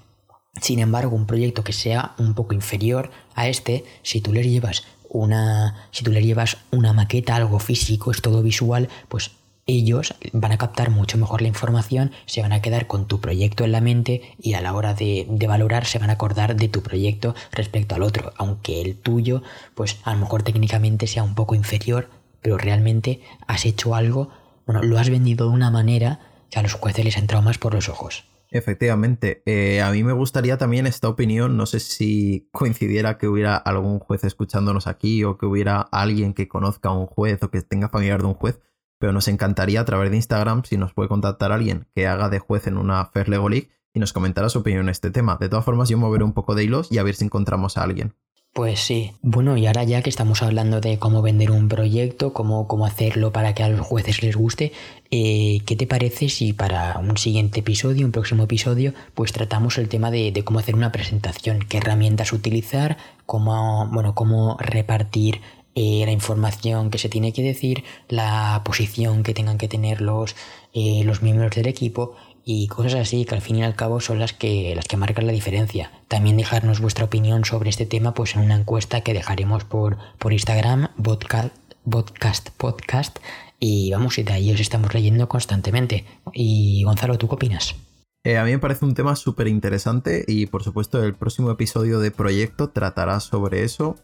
Sin 0.61 0.79
embargo, 0.79 1.15
un 1.15 1.27
proyecto 1.27 1.63
que 1.63 1.73
sea 1.73 2.15
un 2.17 2.33
poco 2.33 2.53
inferior 2.53 3.11
a 3.35 3.47
este, 3.47 3.83
si 4.01 4.21
tú 4.21 4.33
les 4.33 4.47
llevas 4.47 4.85
una, 5.09 5.87
si 5.91 6.03
tú 6.03 6.11
le 6.11 6.23
llevas 6.23 6.57
una 6.71 6.93
maqueta, 6.93 7.35
algo 7.35 7.59
físico, 7.59 8.11
es 8.11 8.21
todo 8.21 8.41
visual, 8.43 8.89
pues 9.07 9.31
ellos 9.67 10.15
van 10.31 10.53
a 10.53 10.57
captar 10.57 10.89
mucho 10.89 11.17
mejor 11.17 11.41
la 11.41 11.49
información, 11.49 12.11
se 12.25 12.41
van 12.41 12.53
a 12.53 12.61
quedar 12.61 12.87
con 12.87 13.05
tu 13.05 13.19
proyecto 13.19 13.65
en 13.65 13.73
la 13.73 13.81
mente 13.81 14.35
y 14.41 14.53
a 14.53 14.61
la 14.61 14.73
hora 14.73 14.93
de, 14.93 15.27
de, 15.29 15.47
valorar 15.47 15.85
se 15.85 15.99
van 15.99 16.09
a 16.09 16.13
acordar 16.13 16.55
de 16.55 16.69
tu 16.69 16.81
proyecto 16.81 17.35
respecto 17.51 17.93
al 17.93 18.03
otro, 18.03 18.31
aunque 18.37 18.81
el 18.81 18.95
tuyo, 18.95 19.43
pues 19.75 19.97
a 20.03 20.13
lo 20.13 20.19
mejor 20.19 20.43
técnicamente 20.43 21.05
sea 21.05 21.23
un 21.23 21.35
poco 21.35 21.53
inferior, 21.53 22.09
pero 22.41 22.57
realmente 22.57 23.21
has 23.45 23.65
hecho 23.65 23.93
algo, 23.93 24.29
bueno, 24.65 24.83
lo 24.83 24.97
has 24.97 25.09
vendido 25.09 25.47
de 25.47 25.53
una 25.53 25.69
manera 25.69 26.19
que 26.49 26.59
a 26.59 26.63
los 26.63 26.73
jueces 26.73 27.03
les 27.03 27.17
ha 27.17 27.19
entrado 27.19 27.43
más 27.43 27.57
por 27.57 27.73
los 27.73 27.89
ojos. 27.89 28.23
Efectivamente. 28.57 29.43
Eh, 29.45 29.81
a 29.81 29.91
mí 29.91 30.03
me 30.03 30.13
gustaría 30.13 30.57
también 30.57 30.87
esta 30.87 31.07
opinión, 31.07 31.57
no 31.57 31.67
sé 31.67 31.79
si 31.79 32.49
coincidiera 32.51 33.19
que 33.19 33.27
hubiera 33.27 33.55
algún 33.55 33.99
juez 33.99 34.23
escuchándonos 34.23 34.87
aquí 34.87 35.23
o 35.23 35.37
que 35.37 35.45
hubiera 35.45 35.81
alguien 35.81 36.33
que 36.33 36.47
conozca 36.47 36.89
a 36.89 36.93
un 36.93 37.05
juez 37.05 37.43
o 37.43 37.51
que 37.51 37.61
tenga 37.61 37.87
familiar 37.87 38.21
de 38.21 38.27
un 38.29 38.33
juez, 38.33 38.59
pero 38.99 39.13
nos 39.13 39.27
encantaría 39.27 39.79
a 39.79 39.85
través 39.85 40.09
de 40.09 40.15
Instagram 40.15 40.63
si 40.63 40.75
nos 40.75 40.91
puede 40.93 41.07
contactar 41.07 41.51
alguien 41.51 41.87
que 41.93 42.07
haga 42.07 42.29
de 42.29 42.39
juez 42.39 42.65
en 42.65 42.77
una 42.77 43.05
Fair 43.05 43.29
Lego 43.29 43.47
League 43.47 43.69
y 43.93 43.99
nos 43.99 44.11
comentara 44.11 44.49
su 44.49 44.59
opinión 44.59 44.81
en 44.81 44.89
este 44.89 45.11
tema. 45.11 45.37
De 45.39 45.49
todas 45.49 45.63
formas, 45.63 45.87
yo 45.87 45.99
moveré 45.99 46.23
un 46.23 46.33
poco 46.33 46.55
de 46.55 46.63
hilos 46.63 46.91
y 46.91 46.97
a 46.97 47.03
ver 47.03 47.13
si 47.13 47.25
encontramos 47.25 47.77
a 47.77 47.83
alguien. 47.83 48.15
Pues 48.57 48.79
sí. 48.79 49.11
Bueno, 49.21 49.55
y 49.55 49.67
ahora 49.67 49.83
ya 49.83 50.01
que 50.01 50.09
estamos 50.09 50.41
hablando 50.41 50.81
de 50.81 50.97
cómo 50.97 51.21
vender 51.21 51.51
un 51.51 51.69
proyecto, 51.69 52.33
cómo, 52.33 52.67
cómo 52.67 52.87
hacerlo 52.87 53.31
para 53.31 53.53
que 53.53 53.61
a 53.61 53.69
los 53.69 53.81
jueces 53.81 54.23
les 54.23 54.35
guste, 54.35 54.71
eh, 55.11 55.59
¿qué 55.67 55.75
te 55.75 55.85
parece 55.85 56.27
si 56.27 56.53
para 56.53 56.97
un 56.97 57.17
siguiente 57.17 57.59
episodio, 57.59 58.03
un 58.03 58.11
próximo 58.11 58.45
episodio, 58.45 58.95
pues 59.13 59.31
tratamos 59.31 59.77
el 59.77 59.89
tema 59.89 60.09
de, 60.09 60.33
cómo 60.43 60.57
hacer 60.57 60.73
una 60.73 60.91
presentación, 60.91 61.59
qué 61.69 61.77
herramientas 61.77 62.33
utilizar, 62.33 62.97
cómo, 63.27 63.89
bueno, 63.93 64.15
cómo 64.15 64.57
repartir 64.59 65.39
eh, 65.75 66.01
la 66.07 66.11
información 66.11 66.89
que 66.89 66.97
se 66.97 67.09
tiene 67.09 67.33
que 67.33 67.43
decir, 67.43 67.83
la 68.09 68.63
posición 68.65 69.21
que 69.21 69.35
tengan 69.35 69.59
que 69.59 69.67
tener 69.67 70.01
los, 70.01 70.35
eh, 70.73 71.03
los 71.03 71.21
miembros 71.21 71.51
del 71.51 71.67
equipo 71.67 72.15
y 72.49 72.69
cosas 72.69 72.95
así 72.95 73.25
que 73.25 73.36
al 73.36 73.41
fin 73.41 73.57
y 73.57 73.63
al 73.63 73.75
cabo 73.75 73.99
son 73.99 74.19
las 74.19 74.31
que, 74.31 74.71
las 74.73 74.86
que 74.86 74.95
marcan 74.95 75.27
la 75.27 75.33
diferencia. 75.33 75.91
También 76.07 76.38
dejarnos 76.38 76.79
vuestra 76.79 77.03
opinión 77.03 77.43
sobre 77.43 77.69
este 77.69 77.86
tema 77.86 78.13
pues 78.13 78.38
en 78.38 78.41
una 78.41 78.55
encuesta 78.55 79.01
que 79.01 79.13
dejaremos 79.13 79.65
por, 79.65 79.97
por 80.17 80.31
Instagram, 80.31 80.88
podcast, 80.95 82.49
podcast, 82.55 83.19
y 83.60 83.91
vamos, 83.91 84.17
y 84.17 84.23
de 84.23 84.31
ahí 84.31 84.53
os 84.53 84.62
estamos 84.62 84.93
leyendo 84.93 85.27
constantemente. 85.27 86.05
Y 86.31 86.83
Gonzalo, 86.86 87.17
¿tú 87.17 87.27
qué 87.27 87.36
opinas? 87.36 87.75
Eh, 88.23 88.38
a 88.38 88.45
mí 88.45 88.51
me 88.51 88.60
parece 88.60 88.86
un 88.86 88.93
tema 88.93 89.17
súper 89.17 89.49
interesante 89.49 90.23
y 90.25 90.45
por 90.45 90.63
supuesto 90.63 91.03
el 91.03 91.15
próximo 91.15 91.51
episodio 91.51 91.99
de 91.99 92.12
Proyecto 92.12 92.69
tratará 92.69 93.19
sobre 93.19 93.65
eso. 93.65 93.97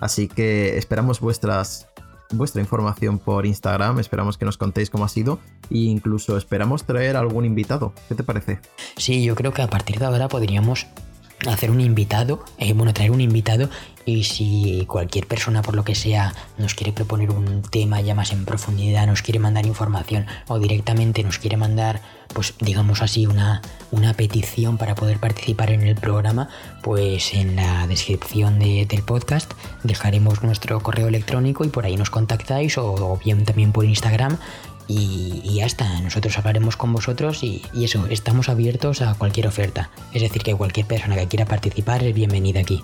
Así 0.00 0.28
que 0.28 0.76
esperamos 0.76 1.18
vuestras, 1.20 1.88
vuestra 2.32 2.60
información 2.60 3.18
por 3.18 3.46
Instagram, 3.46 3.98
esperamos 3.98 4.38
que 4.38 4.44
nos 4.44 4.56
contéis 4.56 4.90
cómo 4.90 5.04
ha 5.04 5.08
sido 5.08 5.38
e 5.70 5.78
incluso 5.78 6.36
esperamos 6.36 6.84
traer 6.84 7.16
algún 7.16 7.44
invitado. 7.44 7.92
¿Qué 8.08 8.14
te 8.14 8.22
parece? 8.22 8.60
Sí, 8.96 9.24
yo 9.24 9.34
creo 9.34 9.52
que 9.52 9.62
a 9.62 9.68
partir 9.68 9.98
de 9.98 10.06
ahora 10.06 10.28
podríamos 10.28 10.86
hacer 11.46 11.70
un 11.70 11.80
invitado, 11.80 12.44
eh, 12.58 12.72
bueno, 12.72 12.92
traer 12.92 13.10
un 13.10 13.20
invitado 13.20 13.68
y 14.06 14.24
si 14.24 14.84
cualquier 14.86 15.26
persona 15.26 15.62
por 15.62 15.74
lo 15.74 15.84
que 15.84 15.94
sea 15.94 16.34
nos 16.58 16.74
quiere 16.74 16.92
proponer 16.92 17.30
un 17.30 17.62
tema 17.62 18.00
ya 18.00 18.14
más 18.14 18.32
en 18.32 18.44
profundidad, 18.44 19.06
nos 19.06 19.22
quiere 19.22 19.38
mandar 19.38 19.66
información 19.66 20.26
o 20.48 20.58
directamente 20.58 21.22
nos 21.22 21.38
quiere 21.38 21.56
mandar, 21.56 22.00
pues 22.34 22.54
digamos 22.60 23.02
así, 23.02 23.26
una, 23.26 23.62
una 23.90 24.12
petición 24.14 24.76
para 24.76 24.94
poder 24.94 25.18
participar 25.18 25.70
en 25.70 25.82
el 25.82 25.94
programa, 25.94 26.48
pues 26.82 27.32
en 27.34 27.56
la 27.56 27.86
descripción 27.86 28.58
del 28.58 29.02
podcast 29.04 29.52
dejaremos 29.84 30.42
nuestro 30.42 30.80
correo 30.80 31.08
electrónico 31.08 31.64
y 31.64 31.68
por 31.68 31.86
ahí 31.86 31.96
nos 31.96 32.10
contactáis 32.10 32.76
o 32.78 33.18
bien 33.24 33.44
también 33.44 33.72
por 33.72 33.84
Instagram 33.84 34.38
y, 34.88 35.54
ya 35.54 35.66
está, 35.66 36.00
nosotros 36.00 36.36
hablaremos 36.38 36.76
con 36.76 36.92
vosotros 36.92 37.42
y, 37.42 37.62
eso, 37.74 38.06
estamos 38.10 38.48
abiertos 38.48 39.02
a 39.02 39.14
cualquier 39.14 39.46
oferta. 39.46 39.90
Es 40.12 40.22
decir, 40.22 40.42
que 40.42 40.54
cualquier 40.54 40.86
persona 40.86 41.16
que 41.16 41.26
quiera 41.26 41.46
participar 41.46 42.02
es 42.02 42.14
bienvenida 42.14 42.60
aquí. 42.60 42.82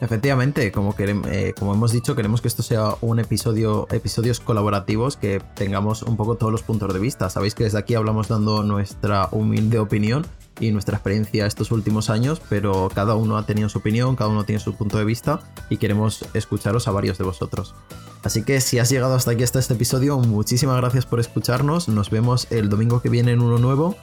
Efectivamente, 0.00 0.70
como, 0.72 0.94
queremos, 0.94 1.28
eh, 1.30 1.54
como 1.58 1.72
hemos 1.72 1.92
dicho, 1.92 2.14
queremos 2.14 2.40
que 2.42 2.48
esto 2.48 2.62
sea 2.62 2.96
un 3.00 3.20
episodio, 3.20 3.86
episodios 3.90 4.40
colaborativos 4.40 5.16
que 5.16 5.40
tengamos 5.54 6.02
un 6.02 6.16
poco 6.16 6.34
todos 6.36 6.52
los 6.52 6.62
puntos 6.62 6.92
de 6.92 6.98
vista. 6.98 7.30
Sabéis 7.30 7.54
que 7.54 7.64
desde 7.64 7.78
aquí 7.78 7.94
hablamos 7.94 8.28
dando 8.28 8.62
nuestra 8.62 9.28
humilde 9.30 9.78
opinión 9.78 10.26
y 10.60 10.70
nuestra 10.70 10.96
experiencia 10.96 11.46
estos 11.46 11.70
últimos 11.70 12.10
años, 12.10 12.40
pero 12.48 12.88
cada 12.94 13.14
uno 13.14 13.36
ha 13.36 13.46
tenido 13.46 13.68
su 13.68 13.78
opinión, 13.78 14.16
cada 14.16 14.30
uno 14.30 14.44
tiene 14.44 14.60
su 14.60 14.74
punto 14.74 14.98
de 14.98 15.04
vista 15.04 15.40
y 15.70 15.78
queremos 15.78 16.24
escucharos 16.34 16.88
a 16.88 16.92
varios 16.92 17.18
de 17.18 17.24
vosotros. 17.24 17.74
Así 18.22 18.42
que 18.42 18.60
si 18.60 18.78
has 18.78 18.88
llegado 18.90 19.14
hasta 19.14 19.32
aquí 19.32 19.42
hasta 19.42 19.58
este 19.58 19.74
episodio, 19.74 20.18
muchísimas 20.18 20.76
gracias 20.76 21.04
por 21.04 21.20
escucharnos. 21.20 21.88
Nos 21.88 22.10
vemos 22.10 22.50
el 22.50 22.68
domingo 22.68 23.02
que 23.02 23.10
viene 23.10 23.32
en 23.32 23.40
uno 23.40 23.58
nuevo 23.58 23.96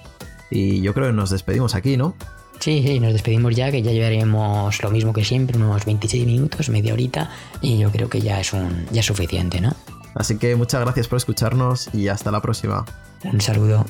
y 0.51 0.81
yo 0.81 0.93
creo 0.93 1.07
que 1.07 1.13
nos 1.13 1.31
despedimos 1.31 1.73
aquí, 1.73 1.97
¿no? 1.97 2.15
Sí, 2.59 2.83
sí, 2.85 2.99
nos 2.99 3.13
despedimos 3.13 3.55
ya, 3.55 3.71
que 3.71 3.81
ya 3.81 3.91
llevaremos 3.91 4.83
lo 4.83 4.91
mismo 4.91 5.13
que 5.13 5.25
siempre, 5.25 5.57
unos 5.57 5.83
26 5.83 6.27
minutos, 6.27 6.69
media 6.69 6.93
horita, 6.93 7.31
y 7.59 7.79
yo 7.79 7.91
creo 7.91 8.07
que 8.07 8.21
ya 8.21 8.39
es, 8.39 8.53
un, 8.53 8.85
ya 8.91 8.99
es 8.99 9.05
suficiente, 9.07 9.59
¿no? 9.59 9.73
Así 10.13 10.37
que 10.37 10.55
muchas 10.55 10.81
gracias 10.81 11.07
por 11.07 11.17
escucharnos 11.17 11.89
y 11.91 12.09
hasta 12.09 12.29
la 12.29 12.39
próxima. 12.39 12.85
Un 13.23 13.41
saludo. 13.41 13.85